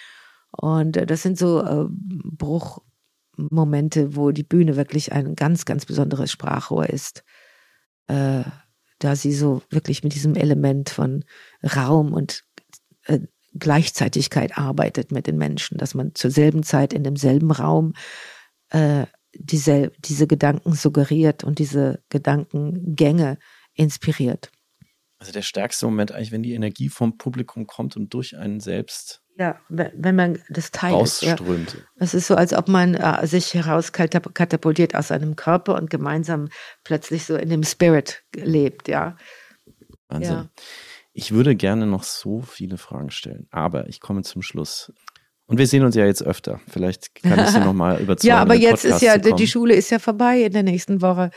[0.52, 6.32] Und äh, das sind so äh, Bruchmomente, wo die Bühne wirklich ein ganz, ganz besonderes
[6.32, 7.22] Sprachrohr ist.
[8.06, 8.44] Äh,
[9.00, 11.26] da sie so wirklich mit diesem Element von
[11.62, 12.44] Raum und
[13.04, 13.18] äh,
[13.54, 17.92] Gleichzeitigkeit arbeitet mit den Menschen, dass man zur selben Zeit in demselben Raum
[18.70, 23.38] äh, diese, diese Gedanken suggeriert und diese Gedankengänge
[23.74, 24.50] inspiriert.
[25.18, 29.22] Also der stärkste Moment eigentlich, wenn die Energie vom Publikum kommt und durch einen selbst
[29.38, 30.94] ja, wenn man das teilt.
[30.94, 31.74] Ausströmt.
[31.74, 31.80] Ja.
[31.96, 36.48] Es ist so, als ob man äh, sich herauskatapultiert aus einem Körper und gemeinsam
[36.84, 39.16] plötzlich so in dem Spirit lebt, ja.
[40.08, 40.34] Wahnsinn.
[40.34, 40.50] Ja.
[41.14, 44.92] Ich würde gerne noch so viele Fragen stellen, aber ich komme zum Schluss.
[45.52, 46.60] Und wir sehen uns ja jetzt öfter.
[46.66, 48.28] Vielleicht kann ich Sie nochmal überzeugen.
[48.28, 51.30] ja, aber jetzt ist ja, die Schule ist ja vorbei in der nächsten Woche.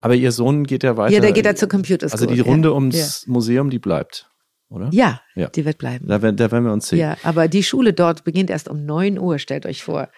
[0.00, 1.12] Aber Ihr Sohn geht ja weiter.
[1.12, 2.20] Ja, der geht ja zur Computer School.
[2.20, 3.30] Also die Runde ums ja.
[3.32, 4.30] Museum, die bleibt,
[4.70, 4.88] oder?
[4.92, 6.08] Ja, ja, die wird bleiben.
[6.08, 7.00] Da, da werden wir uns sehen.
[7.00, 10.08] Ja, aber die Schule dort beginnt erst um 9 Uhr, stellt euch vor.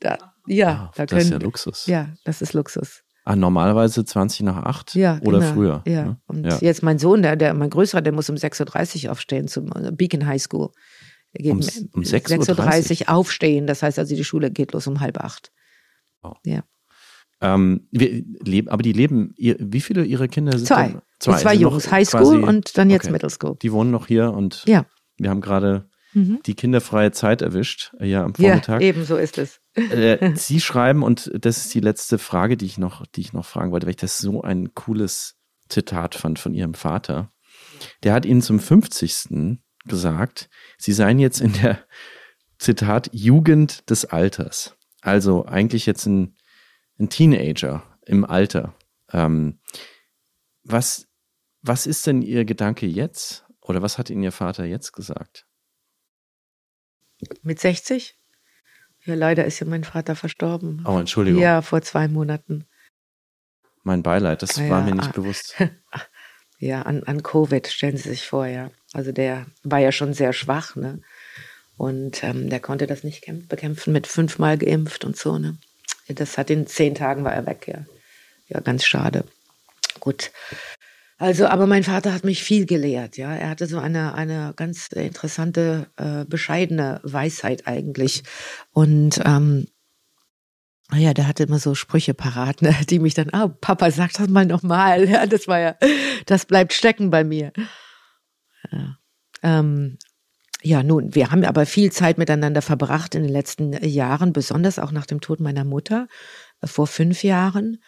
[0.00, 0.18] Da,
[0.48, 1.86] ja, ah, da das können, ist ja Luxus.
[1.86, 3.04] Ja, das ist Luxus.
[3.24, 5.52] Ah, normalerweise 20 nach 8 ja, oder genau.
[5.52, 5.82] früher.
[5.86, 6.20] Ja, ne?
[6.26, 6.58] und ja.
[6.60, 10.26] jetzt mein Sohn, der, der, mein Größerer, der muss um 6.30 Uhr aufstehen zum Beacon
[10.26, 10.72] High School
[11.42, 11.58] um,
[11.92, 13.66] um 6.30 Uhr aufstehen.
[13.66, 15.52] Das heißt also, die Schule geht los um halb acht.
[16.22, 16.34] Oh.
[16.44, 16.64] Ja.
[17.40, 20.96] Ähm, wir leben, aber die leben, wie viele ihrer Kinder sind Zwei.
[21.18, 23.12] Zwei, zwei Jungs, Highschool und dann jetzt okay.
[23.12, 23.56] Middle School.
[23.60, 24.86] Die wohnen noch hier und ja.
[25.18, 26.40] wir haben gerade mhm.
[26.46, 28.80] die kinderfreie Zeit erwischt, äh, ja, am Vormittag.
[28.80, 29.60] Ja, eben so ist es.
[29.74, 33.44] Äh, Sie schreiben, und das ist die letzte Frage, die ich noch, die ich noch
[33.44, 35.36] fragen wollte, weil ich das so ein cooles
[35.68, 37.32] Zitat fand von Ihrem Vater.
[38.02, 39.58] Der hat Ihnen zum 50.
[39.84, 41.84] gesagt, Sie seien jetzt in der,
[42.58, 44.76] Zitat, Jugend des Alters.
[45.02, 46.36] Also eigentlich jetzt ein,
[46.98, 48.74] ein Teenager im Alter.
[49.12, 49.60] Ähm,
[50.62, 51.08] was,
[51.60, 53.44] was ist denn Ihr Gedanke jetzt?
[53.60, 55.46] Oder was hat Ihnen Ihr Vater jetzt gesagt?
[57.42, 58.18] Mit 60?
[59.04, 60.84] Ja, leider ist ja mein Vater verstorben.
[60.86, 61.42] Oh, Entschuldigung.
[61.42, 62.66] Ja, vor zwei Monaten.
[63.82, 65.56] Mein Beileid, das ja, war mir nicht ah, bewusst.
[66.58, 68.70] Ja, an, an Covid, stellen Sie sich vor, ja.
[68.94, 71.00] Also der war ja schon sehr schwach, ne?
[71.76, 75.58] Und ähm, der konnte das nicht bekämpfen mit fünfmal geimpft und so, ne?
[76.08, 77.84] Das hat in zehn Tagen war er weg, ja.
[78.48, 79.24] Ja, ganz schade.
[79.98, 80.30] Gut.
[81.18, 83.34] Also, aber mein Vater hat mich viel gelehrt, ja.
[83.34, 88.22] Er hatte so eine, eine ganz interessante, äh, bescheidene Weisheit eigentlich.
[88.72, 89.66] Und ähm,
[90.92, 94.28] ja, der hatte immer so Sprüche parat, ne, die mich dann, ah, Papa, sag das
[94.28, 95.08] mal nochmal.
[95.08, 95.76] Ja, das war ja,
[96.26, 97.52] das bleibt stecken bei mir.
[98.70, 98.98] Ja.
[99.42, 99.98] Ähm,
[100.62, 104.92] ja, nun, wir haben aber viel Zeit miteinander verbracht in den letzten Jahren, besonders auch
[104.92, 106.08] nach dem Tod meiner Mutter
[106.62, 107.82] äh, vor fünf Jahren.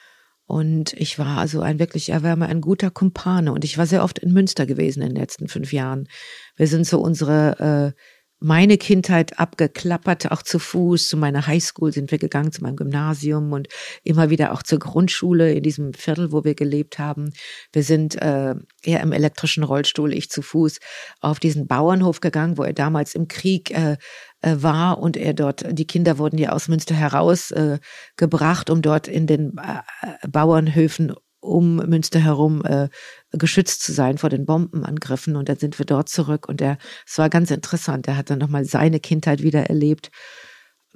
[0.45, 3.53] Und ich war also ein wirklich, er war ein guter Kumpane.
[3.53, 6.07] Und ich war sehr oft in Münster gewesen in den letzten fünf Jahren.
[6.55, 8.01] Wir sind so unsere äh,
[8.39, 11.09] meine Kindheit abgeklappert, auch zu Fuß.
[11.09, 13.68] Zu meiner Highschool sind wir gegangen, zu meinem Gymnasium und
[14.05, 17.32] immer wieder auch zur Grundschule in diesem Viertel, wo wir gelebt haben.
[17.72, 20.78] Wir sind äh, eher im elektrischen Rollstuhl, ich zu Fuß,
[21.20, 23.97] auf diesen Bauernhof gegangen, wo er damals im Krieg äh,
[24.43, 29.09] äh, war und er dort, die Kinder wurden ja aus Münster herausgebracht, äh, um dort
[29.09, 31.14] in den äh, Bauernhöfen
[31.47, 32.89] um Münster herum äh,
[33.33, 35.37] geschützt zu sein vor den Bombenangriffen.
[35.37, 38.09] Und dann sind wir dort zurück und er, es war ganz interessant.
[38.09, 40.11] Er hat dann nochmal seine Kindheit wieder erlebt.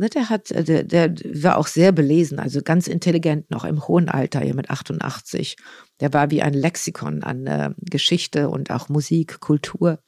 [0.01, 3.87] Ne, der hat, äh, der, der war auch sehr belesen, also ganz intelligent noch im
[3.87, 5.57] hohen Alter, ja mit 88.
[6.01, 9.99] Der war wie ein Lexikon an äh, Geschichte und auch Musik, Kultur,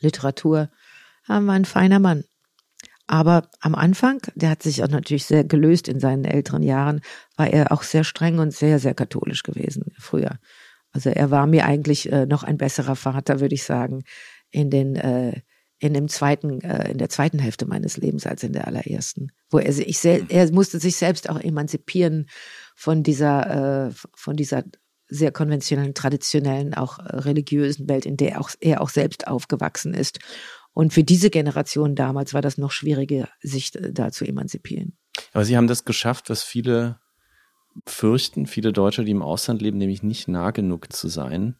[0.00, 0.70] Literatur.
[1.28, 2.24] Er war ein feiner Mann.
[3.10, 7.00] Aber am Anfang, der hat sich auch natürlich sehr gelöst in seinen älteren Jahren,
[7.36, 10.38] war er auch sehr streng und sehr, sehr katholisch gewesen früher.
[10.92, 14.04] Also er war mir eigentlich äh, noch ein besserer Vater, würde ich sagen,
[14.52, 15.40] in den äh,
[15.80, 19.58] in dem zweiten äh, in der zweiten Hälfte meines Lebens als in der allerersten, wo
[19.58, 22.28] er sich sel er musste sich selbst auch emanzipieren
[22.76, 24.62] von dieser äh, von dieser
[25.10, 30.20] sehr konventionellen, traditionellen, auch äh, religiösen Welt, in der auch, er auch selbst aufgewachsen ist.
[30.80, 34.96] Und für diese Generation damals war das noch schwieriger, sich da zu emanzipieren.
[35.34, 36.98] Aber Sie haben das geschafft, was viele
[37.86, 41.56] fürchten, viele Deutsche, die im Ausland leben, nämlich nicht nah genug zu sein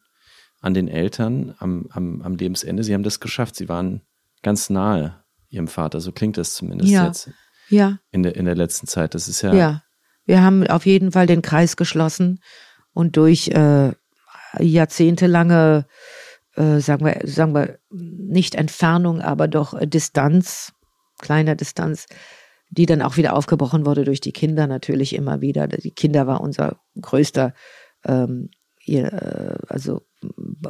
[0.62, 2.82] an den Eltern am, am, am Lebensende.
[2.82, 3.56] Sie haben das geschafft.
[3.56, 4.00] Sie waren
[4.42, 6.00] ganz nahe Ihrem Vater.
[6.00, 7.06] So klingt das zumindest ja.
[7.06, 7.30] jetzt.
[7.68, 7.98] Ja.
[8.12, 9.14] In der, in der letzten Zeit.
[9.14, 9.52] Das ist ja.
[9.52, 9.82] Ja.
[10.24, 12.40] Wir haben auf jeden Fall den Kreis geschlossen
[12.94, 13.92] und durch äh,
[14.58, 15.84] jahrzehntelange
[16.56, 20.72] äh, sagen wir, sagen wir, nicht Entfernung, aber doch äh, Distanz,
[21.18, 22.06] kleiner Distanz,
[22.70, 25.66] die dann auch wieder aufgebrochen wurde durch die Kinder natürlich immer wieder.
[25.66, 27.52] Die Kinder war unser größter
[28.04, 28.50] ähm,
[28.84, 30.02] ihr, äh, also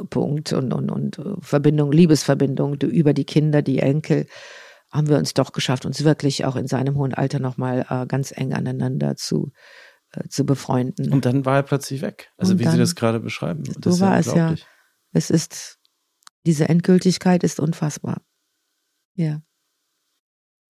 [0.09, 4.27] Punkt und, und, und Verbindung, Liebesverbindung über die Kinder, die Enkel,
[4.91, 8.33] haben wir uns doch geschafft, uns wirklich auch in seinem hohen Alter nochmal äh, ganz
[8.35, 9.51] eng aneinander zu,
[10.11, 11.11] äh, zu befreunden.
[11.13, 12.31] Und dann war er plötzlich weg.
[12.37, 13.63] Also und wie dann, Sie das gerade beschreiben.
[13.79, 14.55] Das so war es ja.
[15.11, 15.79] Es ist
[16.45, 18.21] diese Endgültigkeit ist unfassbar.
[19.15, 19.41] Ja.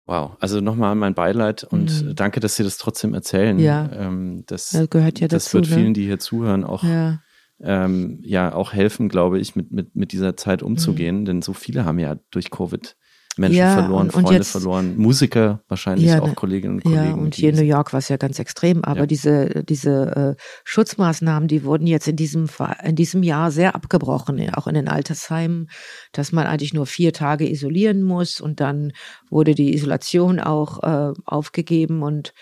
[0.08, 2.16] Wow, also nochmal mein Beileid und mhm.
[2.16, 3.58] danke, dass Sie das trotzdem erzählen.
[3.58, 5.62] Ja, ähm, das, das gehört ja das dazu.
[5.62, 7.22] Das wird vielen, die hier zuhören, auch ja.
[7.62, 11.26] Ähm, ja auch helfen, glaube ich, mit mit mit dieser Zeit umzugehen, mhm.
[11.26, 12.98] denn so viele haben ja durch Covid
[13.38, 17.06] Menschen ja, verloren, und, Freunde jetzt, verloren, Musiker wahrscheinlich ja, auch ne, Kolleginnen und Kollegen.
[17.06, 19.06] Ja, und hier in New York war es ja ganz extrem, aber ja.
[19.06, 22.48] diese, diese äh, Schutzmaßnahmen, die wurden jetzt in diesem,
[22.84, 25.70] in diesem Jahr sehr abgebrochen, auch in den Altersheimen,
[26.12, 28.94] dass man eigentlich nur vier Tage isolieren muss und dann
[29.30, 32.34] wurde die Isolation auch äh, aufgegeben und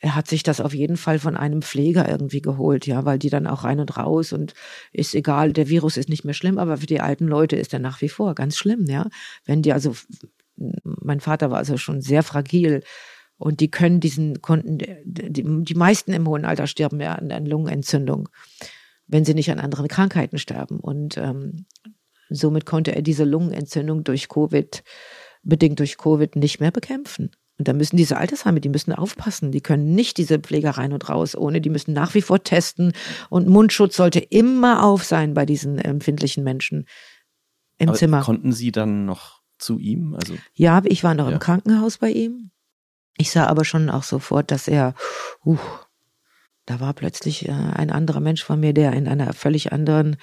[0.00, 3.30] er hat sich das auf jeden Fall von einem Pfleger irgendwie geholt, ja, weil die
[3.30, 4.54] dann auch rein und raus und
[4.92, 7.80] ist egal, der Virus ist nicht mehr schlimm, aber für die alten Leute ist er
[7.80, 9.08] nach wie vor ganz schlimm, ja.
[9.44, 9.94] Wenn die also
[10.84, 12.82] mein Vater war also schon sehr fragil
[13.38, 17.46] und die können diesen, konnten, die, die meisten im hohen Alter sterben ja an, an
[17.46, 18.28] Lungenentzündung,
[19.06, 20.80] wenn sie nicht an anderen Krankheiten sterben.
[20.80, 21.66] Und ähm,
[22.28, 24.82] somit konnte er diese Lungenentzündung durch Covid
[25.42, 27.30] bedingt durch Covid nicht mehr bekämpfen.
[27.58, 29.50] Und da müssen diese Altersheime, die müssen aufpassen.
[29.50, 31.60] Die können nicht diese Pfleger rein und raus ohne.
[31.60, 32.92] Die müssen nach wie vor testen.
[33.30, 36.86] Und Mundschutz sollte immer auf sein bei diesen empfindlichen Menschen
[37.78, 38.22] im Aber Zimmer.
[38.22, 40.14] Konnten Sie dann noch zu ihm?
[40.14, 41.32] Also Ja, ich war noch Ja.
[41.32, 42.50] im Krankenhaus bei ihm.
[43.16, 44.94] Ich sah aber schon auch sofort, dass er,
[45.44, 45.58] uh,
[46.66, 50.16] da war plötzlich äh, ein anderer Mensch von mir, der in einer völlig anderen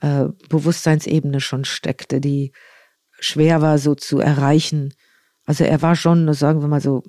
[0.00, 2.52] äh, Bewusstseinsebene schon steckte, die
[3.18, 4.92] schwer war so zu erreichen.
[5.46, 7.02] Also er war schon, sagen wir mal so,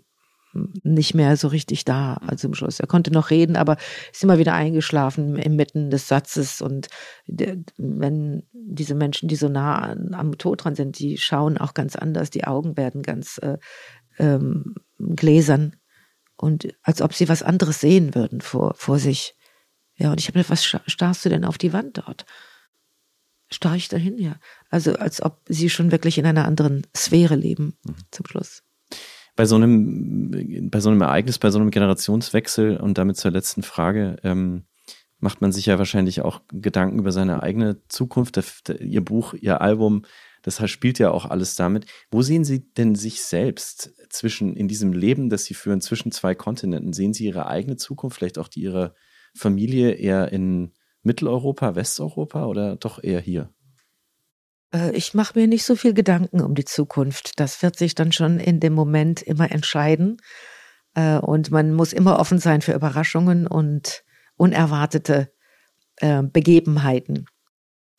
[0.83, 2.79] nicht mehr so richtig da, also im Schluss.
[2.79, 3.77] Er konnte noch reden, aber
[4.11, 6.61] ist immer wieder eingeschlafen inmitten des Satzes.
[6.61, 6.87] Und
[7.25, 12.29] wenn diese Menschen, die so nah am Tod dran sind, die schauen auch ganz anders.
[12.29, 13.57] Die Augen werden ganz äh,
[14.19, 15.75] ähm, gläsern
[16.37, 19.35] und als ob sie was anderes sehen würden vor, vor sich.
[19.95, 22.25] Ja, und ich habe mir, was sta- starrst du denn auf die Wand dort?
[23.49, 24.37] Starr ich dahin, ja.
[24.69, 27.77] Also als ob sie schon wirklich in einer anderen Sphäre leben
[28.09, 28.62] zum Schluss.
[29.35, 33.63] Bei so einem, bei so einem Ereignis, bei so einem Generationswechsel und damit zur letzten
[33.63, 34.63] Frage, ähm,
[35.19, 38.35] macht man sich ja wahrscheinlich auch Gedanken über seine eigene Zukunft.
[38.35, 40.03] Der, der, ihr Buch, Ihr Album,
[40.41, 41.85] das spielt ja auch alles damit.
[42.11, 46.35] Wo sehen Sie denn sich selbst zwischen, in diesem Leben, das Sie führen, zwischen zwei
[46.35, 46.93] Kontinenten?
[46.93, 48.93] Sehen Sie Ihre eigene Zukunft, vielleicht auch die Ihrer
[49.33, 53.49] Familie eher in Mitteleuropa, Westeuropa oder doch eher hier?
[54.73, 57.39] Äh, Ich mache mir nicht so viel Gedanken um die Zukunft.
[57.39, 60.17] Das wird sich dann schon in dem Moment immer entscheiden.
[60.95, 64.03] Äh, Und man muss immer offen sein für Überraschungen und
[64.35, 65.31] unerwartete
[65.97, 67.25] äh, Begebenheiten.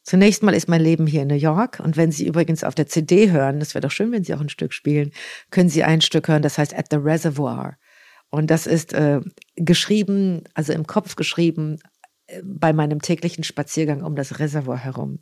[0.03, 1.81] Zunächst mal ist mein Leben hier in New York.
[1.81, 4.41] Und wenn Sie übrigens auf der CD hören, das wäre doch schön, wenn Sie auch
[4.41, 5.13] ein Stück spielen,
[5.51, 7.77] können Sie ein Stück hören, das heißt At the Reservoir.
[8.31, 9.21] Und das ist äh,
[9.57, 11.79] geschrieben, also im Kopf geschrieben,
[12.43, 15.21] bei meinem täglichen Spaziergang um das Reservoir herum.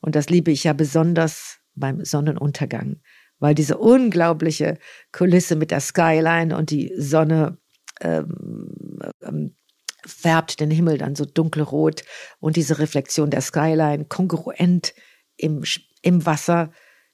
[0.00, 3.00] Und das liebe ich ja besonders beim Sonnenuntergang,
[3.38, 4.78] weil diese unglaubliche
[5.12, 7.58] Kulisse mit der Skyline und die Sonne
[8.00, 9.56] ähm, ähm,
[10.04, 12.02] färbt den Himmel dann so dunkelrot
[12.40, 14.94] und diese Reflexion der Skyline kongruent
[15.36, 15.62] im,
[16.02, 16.72] im Wasser,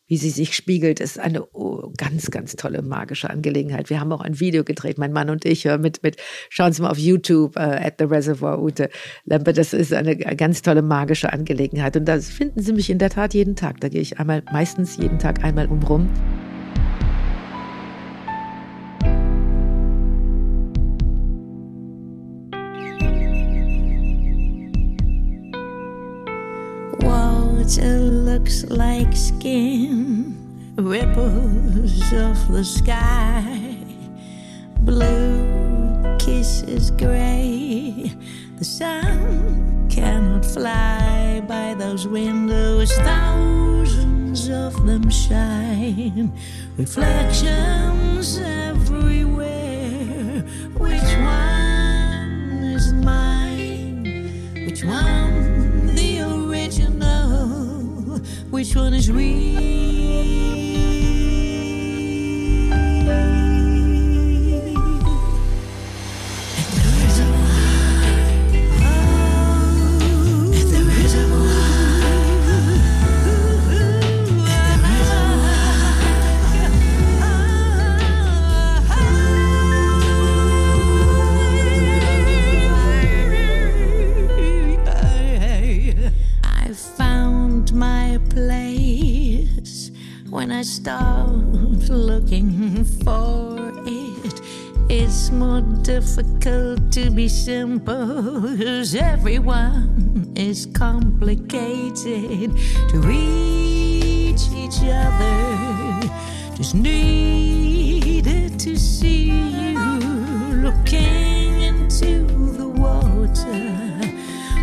[0.08, 3.90] wie sie sich spiegelt, ist eine oh, ganz, ganz tolle magische Angelegenheit.
[3.90, 6.16] Wir haben auch ein Video gedreht, mein Mann und ich, äh, mit, mit
[6.48, 8.88] schauen Sie mal auf YouTube, äh, at the Reservoir Ute
[9.24, 9.52] Lempe.
[9.52, 11.96] Das ist eine ganz tolle magische Angelegenheit.
[11.96, 13.80] Und da finden Sie mich in der Tat jeden Tag.
[13.80, 16.08] Da gehe ich einmal, meistens jeden Tag einmal umrum.
[27.68, 30.34] Water looks like skin,
[30.78, 33.76] ripples off the sky.
[34.80, 38.10] Blue kisses gray.
[38.56, 42.90] The sun cannot fly by those windows.
[42.90, 46.32] Thousands of them shine.
[46.78, 50.40] Reflections everywhere.
[50.78, 51.47] Which one
[58.58, 60.77] Which one is real?
[96.00, 102.56] Difficult to be simple because everyone is complicated
[102.88, 106.08] to reach each other.
[106.54, 109.78] Just needed to see you
[110.62, 112.24] looking into
[112.58, 113.58] the water.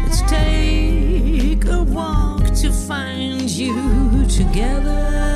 [0.05, 5.34] Let's take a walk to find you together.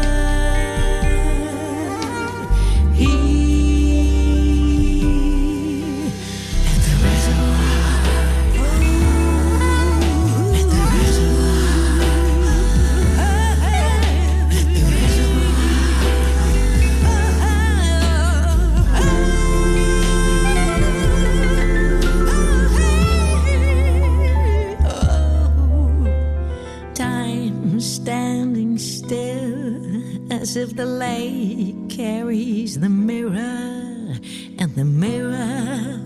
[30.50, 34.18] As if the lake carries the mirror
[34.58, 36.02] and the mirror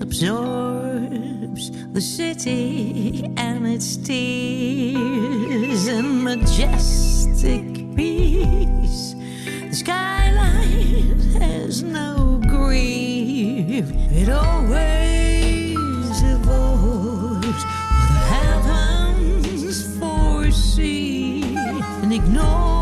[0.00, 7.64] absorbs the city and its tears in majestic
[7.96, 9.16] peace
[9.68, 13.86] The skyline has no grief.
[14.12, 15.76] It always
[16.34, 17.62] evolves.
[18.12, 22.79] The heavens foresee and ignore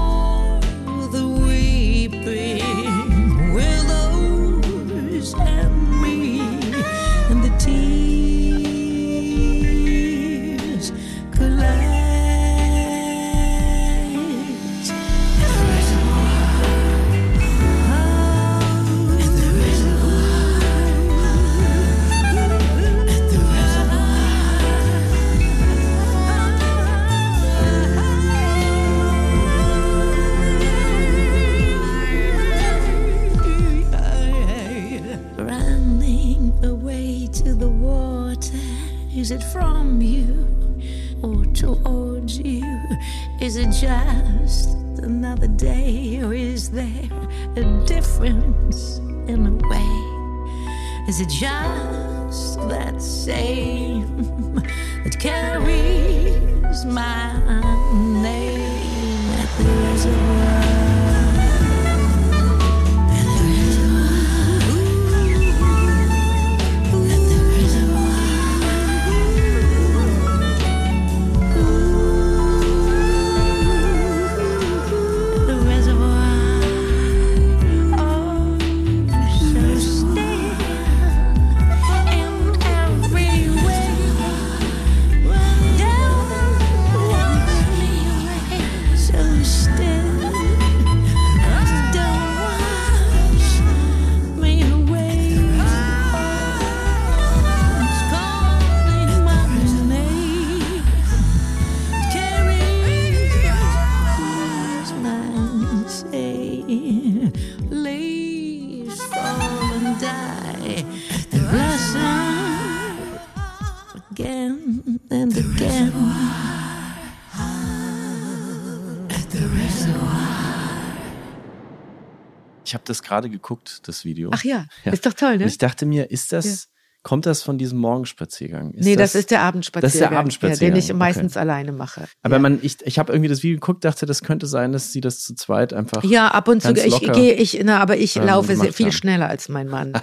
[122.69, 124.29] Ich habe das gerade geguckt, das Video.
[124.31, 125.45] Ach ja, ist doch toll, ne?
[125.45, 126.69] Und ich dachte mir, ist das,
[127.03, 128.73] kommt das von diesem Morgenspaziergang?
[128.73, 129.89] Ist nee, das, ist der Abendspaziergang.
[129.89, 130.99] Das ist der Abendspaziergang, Ja, den ich okay.
[130.99, 132.05] meistens alleine mache.
[132.21, 132.41] Aber ja.
[132.41, 135.21] man, ich, ich habe irgendwie das Video geguckt, dachte, das könnte sein, dass sie das
[135.21, 136.05] zu zweit einfach.
[136.05, 136.73] Ja, ab und zu.
[136.75, 138.93] Ich gehe, ich, na, aber ich ähm, laufe viel haben.
[138.93, 139.95] schneller als mein Mann.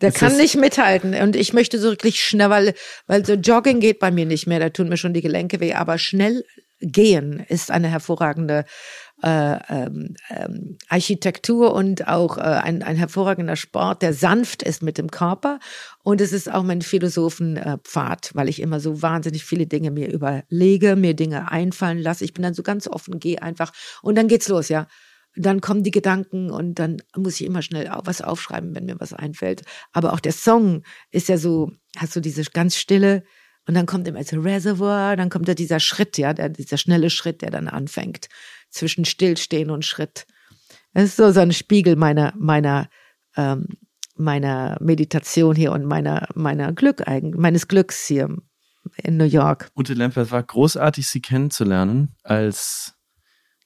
[0.00, 1.14] Der Ist kann das- nicht mithalten.
[1.14, 2.74] Und ich möchte so wirklich schnell, weil,
[3.08, 4.60] weil so Jogging geht bei mir nicht mehr.
[4.60, 5.74] Da tun mir schon die Gelenke weh.
[5.74, 6.44] Aber schnell
[6.80, 8.64] gehen ist eine hervorragende
[9.22, 14.98] äh, ähm, ähm, Architektur und auch äh, ein, ein hervorragender Sport, der sanft ist mit
[14.98, 15.60] dem Körper.
[16.02, 20.12] Und es ist auch mein Philosophenpfad, äh, weil ich immer so wahnsinnig viele Dinge mir
[20.12, 22.24] überlege, mir Dinge einfallen lasse.
[22.24, 24.88] Ich bin dann so ganz offen, gehe einfach und dann geht's los, ja.
[25.34, 29.14] Dann kommen die Gedanken und dann muss ich immer schnell was aufschreiben, wenn mir was
[29.14, 29.62] einfällt.
[29.92, 33.22] Aber auch der Song ist ja so, hast du diese ganz stille
[33.66, 37.08] und dann kommt immer so Reservoir, dann kommt da dieser Schritt, ja, der, dieser schnelle
[37.08, 38.28] Schritt, der dann anfängt
[38.72, 40.26] zwischen Stillstehen und Schritt.
[40.92, 42.88] Es ist so, so ein Spiegel meiner, meiner,
[43.36, 43.66] ähm,
[44.16, 47.02] meiner Meditation hier und meiner, meiner Glück
[47.34, 48.36] meines Glücks hier
[48.96, 49.70] in New York.
[49.76, 52.94] Ute Lempert war großartig, sie kennenzulernen als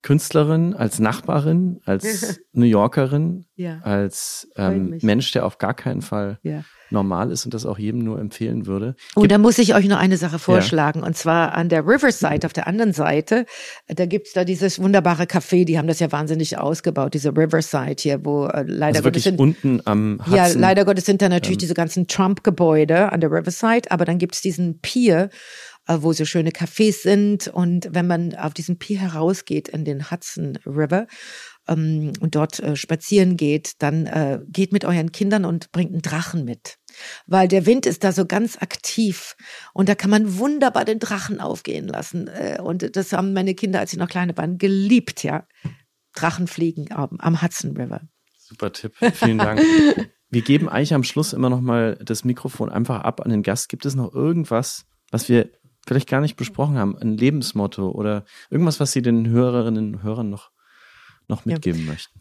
[0.02, 3.80] Künstlerin, als Nachbarin, als New Yorkerin, Ja.
[3.82, 4.98] als ähm.
[5.02, 6.62] Mensch, der auf gar keinen Fall Ja.
[6.90, 8.94] normal ist und das auch jedem nur empfehlen würde.
[9.16, 11.02] Und da muss ich euch noch eine Sache vorschlagen.
[11.02, 13.46] Und zwar an der Riverside, auf der anderen Seite,
[13.88, 18.24] da gibt's da dieses wunderbare Café, die haben das ja wahnsinnig ausgebaut, diese Riverside hier,
[18.24, 20.34] wo äh, leider Also Gottes sind, unten am Hudson.
[20.36, 24.40] ja, leider Gottes sind da natürlich diese ganzen Trump-Gebäude an der Riverside, aber dann gibt's
[24.40, 25.30] diesen Pier,
[25.88, 27.48] wo so schöne Cafés sind.
[27.48, 31.06] Und wenn man auf diesen Pier herausgeht in den Hudson River
[31.68, 36.02] ähm, und dort äh, spazieren geht, dann äh, geht mit euren Kindern und bringt einen
[36.02, 36.78] Drachen mit.
[37.26, 39.36] Weil der Wind ist da so ganz aktiv
[39.74, 42.28] und da kann man wunderbar den Drachen aufgehen lassen.
[42.28, 45.46] Äh, Und das haben meine Kinder, als sie noch kleine waren, geliebt, ja.
[46.14, 48.00] Drachenfliegen am, am Hudson River.
[48.38, 49.60] Super Tipp, vielen Dank.
[50.30, 53.68] wir geben eigentlich am Schluss immer noch mal das Mikrofon einfach ab an den Gast.
[53.68, 55.50] Gibt es noch irgendwas, was wir
[55.86, 60.30] vielleicht gar nicht besprochen haben, ein Lebensmotto oder irgendwas, was Sie den Hörerinnen und Hörern
[60.30, 60.50] noch,
[61.28, 61.54] noch Ja.
[61.54, 62.20] mitgeben möchten?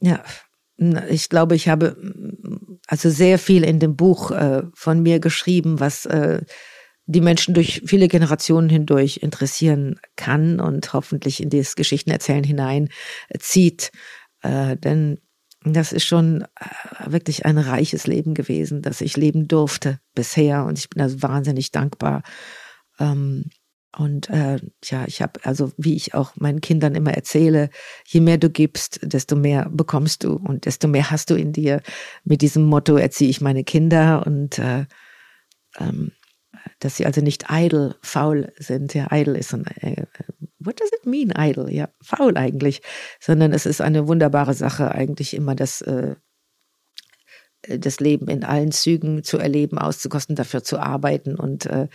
[0.00, 0.22] Ja,
[1.08, 1.96] ich glaube, ich habe
[2.86, 6.42] also sehr viel in dem Buch äh, von mir geschrieben, was äh,
[7.06, 12.88] die Menschen durch viele Generationen hindurch interessieren kann und hoffentlich in das Geschichtenerzählen hinein
[13.28, 13.90] äh, zieht.
[14.42, 15.18] Äh, denn
[15.74, 20.78] das ist schon äh, wirklich ein reiches Leben gewesen, das ich leben durfte bisher und
[20.78, 22.22] ich bin also wahnsinnig dankbar.
[22.98, 23.50] Ähm,
[23.96, 27.70] und äh, ja, ich habe, also wie ich auch meinen Kindern immer erzähle,
[28.06, 31.80] je mehr du gibst, desto mehr bekommst du und desto mehr hast du in dir.
[32.22, 34.84] Mit diesem Motto erziehe ich meine Kinder und äh,
[35.78, 36.12] ähm,
[36.80, 38.94] dass sie also nicht idle, faul sind.
[38.94, 40.04] Ja, idle ist ein, äh,
[40.58, 41.72] what does it mean, idle?
[41.72, 42.82] Ja, faul eigentlich.
[43.20, 46.16] Sondern es ist eine wunderbare Sache, eigentlich immer das, äh,
[47.62, 51.88] das Leben in allen Zügen zu erleben, auszukosten, dafür zu arbeiten und, äh,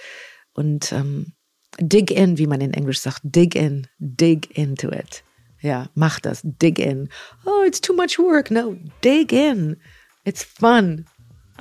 [0.53, 1.33] und ähm,
[1.79, 5.23] dig in, wie man in Englisch sagt, dig in, dig into it.
[5.61, 7.09] Ja, mach das, dig in.
[7.45, 8.49] Oh, it's too much work.
[8.49, 9.77] No, dig in.
[10.25, 11.05] It's fun.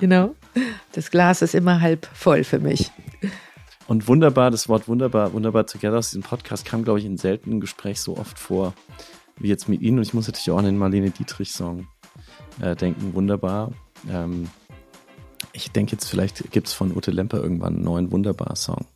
[0.00, 0.34] You know?
[0.92, 2.90] Das Glas ist immer halb voll für mich.
[3.86, 7.60] Und wunderbar, das Wort wunderbar, wunderbar together aus diesem Podcast kam, glaube ich, in seltenen
[7.60, 8.74] Gespräch so oft vor
[9.38, 9.98] wie jetzt mit Ihnen.
[9.98, 11.88] Und ich muss natürlich auch an den Marlene Dietrich-Song
[12.60, 13.14] äh, denken.
[13.14, 13.72] Wunderbar.
[14.08, 14.48] Ähm,
[15.52, 18.86] ich denke jetzt, vielleicht gibt es von Ute Lemper irgendwann einen neuen Wunderbar-Song.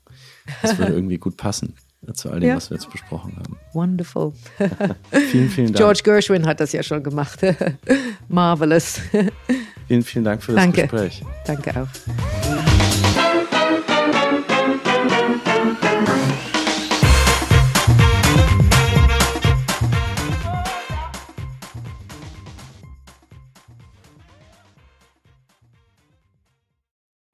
[0.63, 1.75] Das würde irgendwie gut passen
[2.13, 2.57] zu all dem, ja.
[2.57, 3.57] was wir jetzt besprochen haben.
[3.73, 4.33] Wonderful.
[5.11, 5.77] vielen, vielen Dank.
[5.77, 7.41] George Gershwin hat das ja schon gemacht.
[8.29, 9.01] Marvelous.
[9.89, 10.83] Vielen, vielen Dank für das Danke.
[10.83, 11.23] Gespräch.
[11.47, 12.54] Danke auch.